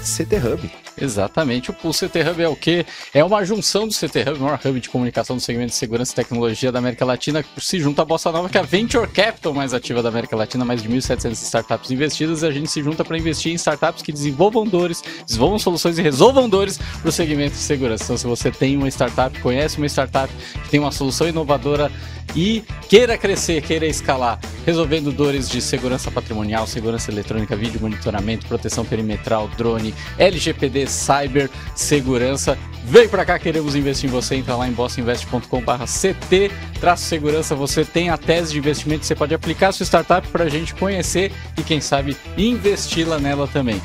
CT 0.00 0.36
Hub. 0.36 0.70
Exatamente. 1.00 1.70
O 1.70 1.74
Pool 1.74 1.92
CT 1.92 2.30
Hub 2.30 2.42
é 2.42 2.48
o 2.48 2.56
quê? 2.56 2.84
É 3.12 3.24
uma 3.24 3.44
junção 3.44 3.86
do 3.86 3.94
CT 3.94 4.30
Hub, 4.30 4.38
o 4.38 4.42
maior 4.42 4.60
hub 4.64 4.80
de 4.80 4.88
comunicação 4.88 5.36
do 5.36 5.42
segmento 5.42 5.70
de 5.70 5.76
segurança 5.76 6.12
e 6.12 6.16
tecnologia 6.16 6.72
da 6.72 6.78
América 6.78 7.04
Latina, 7.04 7.42
que 7.42 7.48
se 7.60 7.78
junta 7.78 8.02
à 8.02 8.04
Bossa 8.04 8.30
Nova, 8.32 8.48
que 8.48 8.58
é 8.58 8.60
a 8.60 8.64
Venture 8.64 9.08
Capital 9.08 9.54
mais 9.54 9.72
ativa 9.74 10.02
da 10.02 10.08
América 10.08 10.36
Latina, 10.36 10.64
mais 10.64 10.82
de 10.82 10.88
1.700 10.88 11.32
startups 11.32 11.90
investidas, 11.90 12.42
e 12.42 12.46
a 12.46 12.50
gente 12.50 12.70
se 12.70 12.82
junta 12.82 13.04
para 13.04 13.16
investir 13.16 13.52
em 13.52 13.54
startups 13.54 14.02
que 14.02 14.12
desenvolvam 14.12 14.64
dores, 14.64 15.02
desenvolvam 15.26 15.58
soluções 15.58 15.98
e 15.98 16.02
resolvam 16.02 16.48
dores 16.48 16.78
para 16.78 17.08
o 17.08 17.12
segmento 17.12 17.52
de 17.52 17.60
segurança. 17.60 18.04
Então, 18.04 18.16
se 18.16 18.26
você 18.26 18.50
tem 18.50 18.76
uma 18.76 18.88
startup, 18.88 19.38
conhece 19.40 19.78
uma 19.78 19.86
startup 19.86 20.32
que 20.64 20.68
tem 20.68 20.80
uma 20.80 20.92
solução 20.92 21.28
inovadora 21.28 21.90
e 22.34 22.62
queira 22.88 23.16
crescer, 23.16 23.62
queira 23.62 23.86
escalar, 23.86 24.38
resolvendo 24.64 25.10
dores 25.12 25.48
de 25.48 25.60
segurança 25.60 26.10
patrimonial, 26.10 26.66
segurança 26.66 27.10
eletrônica, 27.10 27.56
vídeo 27.56 27.80
monitoramento, 27.80 28.46
proteção 28.46 28.84
perimetral, 28.84 29.48
drone, 29.56 29.94
LGPD, 30.18 30.86
cyber, 30.88 31.50
segurança. 31.74 32.58
Vem 32.84 33.08
pra 33.08 33.24
cá, 33.24 33.38
queremos 33.38 33.76
investir 33.76 34.08
em 34.08 34.12
você. 34.12 34.36
Entra 34.36 34.56
lá 34.56 34.66
em 34.66 34.72
bossinvest.com/ct, 34.72 36.50
traço 36.80 37.04
segurança. 37.04 37.54
Você 37.54 37.84
tem 37.84 38.08
a 38.08 38.16
tese 38.16 38.52
de 38.52 38.58
investimento, 38.58 39.04
você 39.04 39.14
pode 39.14 39.34
aplicar 39.34 39.68
a 39.68 39.72
sua 39.72 39.84
startup 39.84 40.26
para 40.28 40.44
a 40.44 40.48
gente 40.48 40.74
conhecer 40.74 41.32
e 41.56 41.62
quem 41.62 41.80
sabe 41.80 42.16
investi-la 42.36 43.18
nela 43.18 43.46
também. 43.46 43.80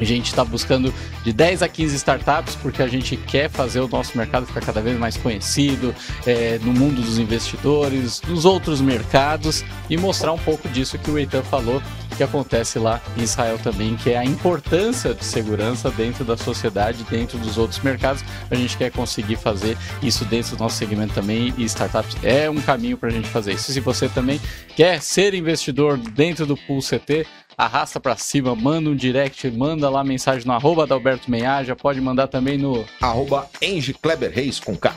A 0.00 0.04
gente 0.04 0.26
está 0.26 0.44
buscando 0.44 0.92
de 1.22 1.32
10 1.32 1.62
a 1.62 1.68
15 1.68 1.96
startups 1.96 2.56
porque 2.56 2.82
a 2.82 2.88
gente 2.88 3.16
quer 3.16 3.50
fazer 3.50 3.80
o 3.80 3.88
nosso 3.88 4.16
mercado 4.16 4.46
ficar 4.46 4.60
cada 4.60 4.80
vez 4.80 4.98
mais 4.98 5.16
conhecido 5.16 5.94
é, 6.26 6.58
no 6.62 6.72
mundo 6.72 7.02
dos 7.02 7.18
investidores, 7.18 8.20
dos 8.20 8.44
outros 8.44 8.80
mercados 8.80 9.64
e 9.88 9.96
mostrar 9.96 10.32
um 10.32 10.38
pouco 10.38 10.68
disso 10.68 10.98
que 10.98 11.10
o 11.10 11.18
Eitan 11.18 11.42
falou 11.42 11.82
que 12.16 12.22
acontece 12.22 12.78
lá 12.78 13.00
em 13.16 13.22
Israel 13.22 13.58
também, 13.58 13.96
que 13.96 14.10
é 14.10 14.18
a 14.18 14.24
importância 14.24 15.14
de 15.14 15.24
segurança 15.24 15.90
dentro 15.90 16.24
da 16.24 16.36
sociedade, 16.36 17.04
dentro 17.04 17.38
dos 17.38 17.58
outros 17.58 17.80
mercados. 17.80 18.22
A 18.50 18.54
gente 18.54 18.76
quer 18.76 18.90
conseguir 18.90 19.36
fazer 19.36 19.76
isso 20.02 20.24
dentro 20.24 20.56
do 20.56 20.60
nosso 20.60 20.76
segmento 20.76 21.14
também 21.14 21.52
e 21.56 21.64
startups 21.64 22.16
é 22.22 22.48
um 22.48 22.60
caminho 22.60 22.96
para 22.96 23.08
a 23.08 23.12
gente 23.12 23.28
fazer 23.28 23.54
isso. 23.54 23.72
Se 23.72 23.80
você 23.80 24.08
também 24.08 24.40
quer 24.76 25.00
ser 25.00 25.34
investidor 25.34 25.96
dentro 25.96 26.46
do 26.46 26.56
Pool 26.56 26.80
CT, 26.80 27.26
arrasta 27.56 28.00
para 28.00 28.16
cima, 28.16 28.54
manda 28.56 28.88
um 28.90 28.96
direct, 28.96 29.50
manda 29.50 29.88
lá 29.90 30.02
mensagem 30.04 30.46
no 30.46 30.52
arroba 30.52 30.86
da 30.86 30.94
Alberto 30.94 31.30
Meiaja, 31.30 31.76
pode 31.76 32.00
mandar 32.00 32.26
também 32.28 32.56
no 32.58 32.84
Arroba 33.00 33.48
Enge 33.60 33.94
Kleber 33.94 34.32
Reis 34.32 34.58
com 34.60 34.76
K. 34.76 34.94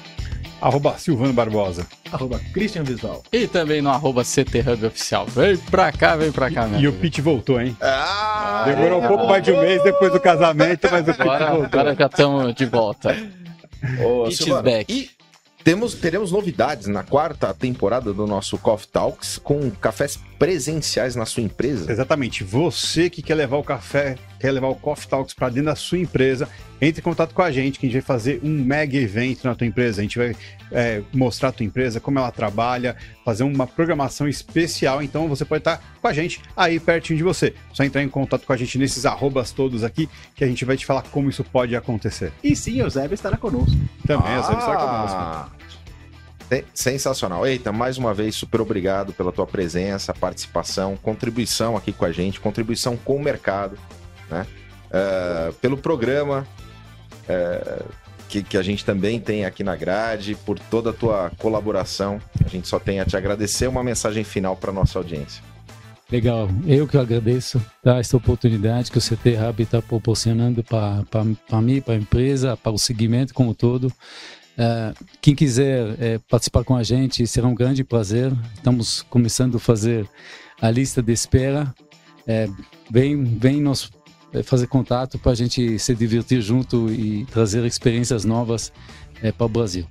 Arroba 0.62 0.98
Silvano 0.98 1.34
Barbosa. 1.34 1.86
Arroba 2.12 2.40
Christian 2.54 2.84
Visual. 2.84 3.22
e 3.32 3.46
também 3.46 3.82
no 3.82 3.90
arroba 3.90 4.24
CT 4.24 4.60
Hub 4.62 4.86
Oficial. 4.88 5.26
Vem 5.28 5.58
pra 5.58 5.92
cá, 5.92 6.16
vem 6.16 6.32
pra 6.32 6.50
cá, 6.50 6.66
meu 6.66 6.80
E 6.80 6.88
o. 6.88 6.94
Pete 6.94 7.22
voltou, 7.22 7.60
hein? 7.62 7.76
Ah, 7.82 8.64
Demorou 8.66 9.04
um 9.04 9.08
pouco 9.08 9.28
mais 9.28 9.44
de 9.44 9.52
um 9.52 9.60
mês 9.62 9.84
depois 9.84 10.12
do 10.12 10.20
casamento, 10.20 10.88
mas 10.90 11.02
o 11.04 11.06
Pete 11.08 11.22
Agora, 11.22 11.46
voltou. 11.52 11.66
agora 11.80 11.96
já 11.96 12.06
estamos 12.06 12.56
de 12.56 12.66
volta. 12.66 13.16
Ô, 14.04 14.32
Silvano, 14.32 14.64
back. 14.64 14.92
E 14.92 15.10
temos, 15.64 15.94
teremos 15.96 16.32
novidades 16.32 16.88
na 16.88 17.04
quarta 17.04 17.54
temporada 17.54 18.14
do 18.14 18.26
nosso 18.26 18.58
Coffee 18.58 18.88
Talks 18.88 19.38
com 19.38 19.70
cafés 19.72 20.18
presenciais 20.38 21.16
na 21.16 21.26
sua 21.26 21.44
empresa. 21.44 21.92
Exatamente. 21.92 22.44
Você 22.44 23.10
que 23.10 23.22
quer 23.22 23.36
levar 23.36 23.58
o 23.58 23.64
café, 23.64 24.16
quer 24.40 24.52
levar 24.52 24.68
o 24.68 24.76
Coffee 24.76 25.08
Talks 25.10 25.34
para 25.34 25.50
dentro 25.50 25.66
da 25.66 25.76
sua 25.76 25.98
empresa, 25.98 26.48
entre 26.82 27.00
em 27.02 27.04
contato 27.04 27.34
com 27.34 27.42
a 27.42 27.52
gente, 27.52 27.80
que 27.80 27.86
a 27.86 27.90
gente 27.90 28.00
vai 28.02 28.06
fazer 28.06 28.40
um 28.44 28.50
mega 28.64 28.98
evento 28.98 29.46
na 29.48 29.56
tua 29.56 29.66
empresa. 29.66 30.02
A 30.02 30.04
gente 30.04 30.18
vai 30.18 30.36
é, 30.72 31.02
mostrar 31.14 31.50
a 31.50 31.52
tua 31.52 31.66
empresa, 31.66 32.00
como 32.00 32.20
ela 32.20 32.32
trabalha, 32.32 32.96
fazer 33.24 33.44
uma 33.44 33.66
programação 33.66 34.28
especial. 34.28 35.02
Então 35.02 35.28
você 35.28 35.46
pode 35.46 35.62
estar 35.62 35.82
com 36.02 36.08
a 36.08 36.14
gente 36.14 36.42
aí 36.56 36.80
pertinho 36.80 37.18
de 37.18 37.24
você. 37.24 37.54
Só 37.74 37.84
entrar 37.84 38.04
em 38.04 38.10
contato 38.10 38.46
com 38.46 38.54
a 38.54 38.58
gente 38.58 38.78
nesses 38.78 39.06
arrobas 39.06 39.52
todos 39.52 39.84
aqui, 39.84 40.10
que 40.36 40.44
a 40.44 40.48
gente 40.48 40.64
vai 40.66 40.78
te 40.78 40.86
falar 40.86 41.04
como 41.04 41.30
isso 41.30 41.44
pode 41.44 41.76
acontecer. 41.76 42.32
E 42.44 42.56
sim, 42.56 42.82
o 42.82 42.90
Zeb 42.90 43.14
estará 43.14 43.38
conosco. 43.38 43.76
Também, 44.06 44.36
você 44.36 44.52
está 44.52 44.76
conosco. 44.76 45.18
Ah, 45.18 45.50
se- 45.50 45.65
Sensacional. 46.74 47.46
Eita, 47.46 47.72
mais 47.72 47.98
uma 47.98 48.14
vez, 48.14 48.36
super 48.36 48.62
obrigado 48.62 49.14
pela 49.14 49.32
tua 49.32 49.48
presença, 49.48 50.14
participação, 50.14 50.96
contribuição 50.96 51.76
aqui 51.76 51.92
com 51.92 52.06
a 52.06 52.12
gente, 52.12 52.40
contribuição 52.40 52.96
com 52.96 53.16
o 53.16 53.22
mercado, 53.22 53.78
né? 54.30 54.46
Eh, 54.92 55.54
pelo 55.60 55.78
programa 55.78 56.48
eh, 57.28 57.84
que, 58.30 58.44
que 58.44 58.58
a 58.58 58.62
gente 58.62 58.86
também 58.86 59.20
tem 59.20 59.46
aqui 59.46 59.64
na 59.64 59.76
grade, 59.76 60.36
por 60.46 60.60
toda 60.60 60.92
a 60.92 60.94
tua 60.94 61.32
colaboração. 61.38 62.20
A 62.44 62.48
gente 62.48 62.68
só 62.68 62.80
tem 62.80 63.00
a 63.00 63.06
te 63.06 63.18
agradecer. 63.18 63.68
Uma 63.68 63.84
mensagem 63.84 64.24
final 64.24 64.56
para 64.56 64.72
nossa 64.72 65.00
audiência. 65.00 65.44
Legal, 66.12 66.48
eu 66.68 66.88
que 66.88 66.98
agradeço 66.98 67.60
tá, 67.84 67.98
essa 67.98 68.16
oportunidade 68.16 68.92
que 68.92 68.98
o 68.98 69.02
CT 69.02 69.38
Hub 69.38 69.64
está 69.64 69.82
proporcionando 69.82 70.64
para 70.64 71.62
mim, 71.62 71.82
para 71.82 71.96
a 71.96 71.98
empresa, 71.98 72.56
para 72.56 72.72
o 72.72 72.78
segmento 72.78 73.34
como 73.34 73.56
todo. 73.56 73.92
Eh, 74.58 74.94
quem 75.22 75.36
quiser 75.36 75.96
eh, 76.00 76.20
participar 76.30 76.64
com 76.64 76.76
a 76.76 76.84
gente, 76.84 77.26
será 77.28 77.48
um 77.48 77.56
grande 77.56 77.84
prazer. 77.84 78.32
Estamos 78.56 79.02
começando 79.04 79.58
a 79.58 79.60
fazer 79.60 80.08
a 80.62 80.72
lista 80.72 81.02
de 81.02 81.12
espera. 81.12 81.74
Eh, 82.28 82.48
vem, 82.90 83.24
vem 83.24 83.62
nos 83.62 83.92
eh, 84.34 84.44
fazer 84.44 84.68
contato 84.68 85.20
para 85.20 85.34
a 85.34 85.36
gente 85.36 85.78
se 85.78 85.94
divertir 85.94 86.42
junto 86.42 86.90
e 86.90 87.26
trazer 87.26 87.66
experiências 87.66 88.24
novas 88.24 88.72
para 89.38 89.46
o 89.46 89.50
Brasil. 89.50 89.88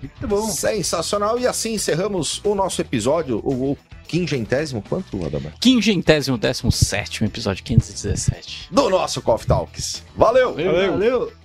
Muito 0.00 0.28
bom. 0.28 0.48
Sensacional. 0.48 1.38
E 1.38 1.46
assim 1.46 1.74
encerramos 1.74 2.40
o 2.44 2.54
nosso 2.54 2.80
episódio, 2.80 3.40
o, 3.44 3.72
o 3.72 3.78
quingentésimo, 4.08 4.82
quanto, 4.82 5.24
Adamar? 5.24 5.54
Quingentésimo 5.60 6.36
décimo 6.36 6.72
sétimo 6.72 7.28
episódio 7.28 7.62
517. 7.62 8.68
Do 8.70 8.90
nosso 8.90 9.22
Coffee 9.22 9.46
Talks. 9.46 10.02
Valeu! 10.16 10.54
Valeu. 10.54 11.41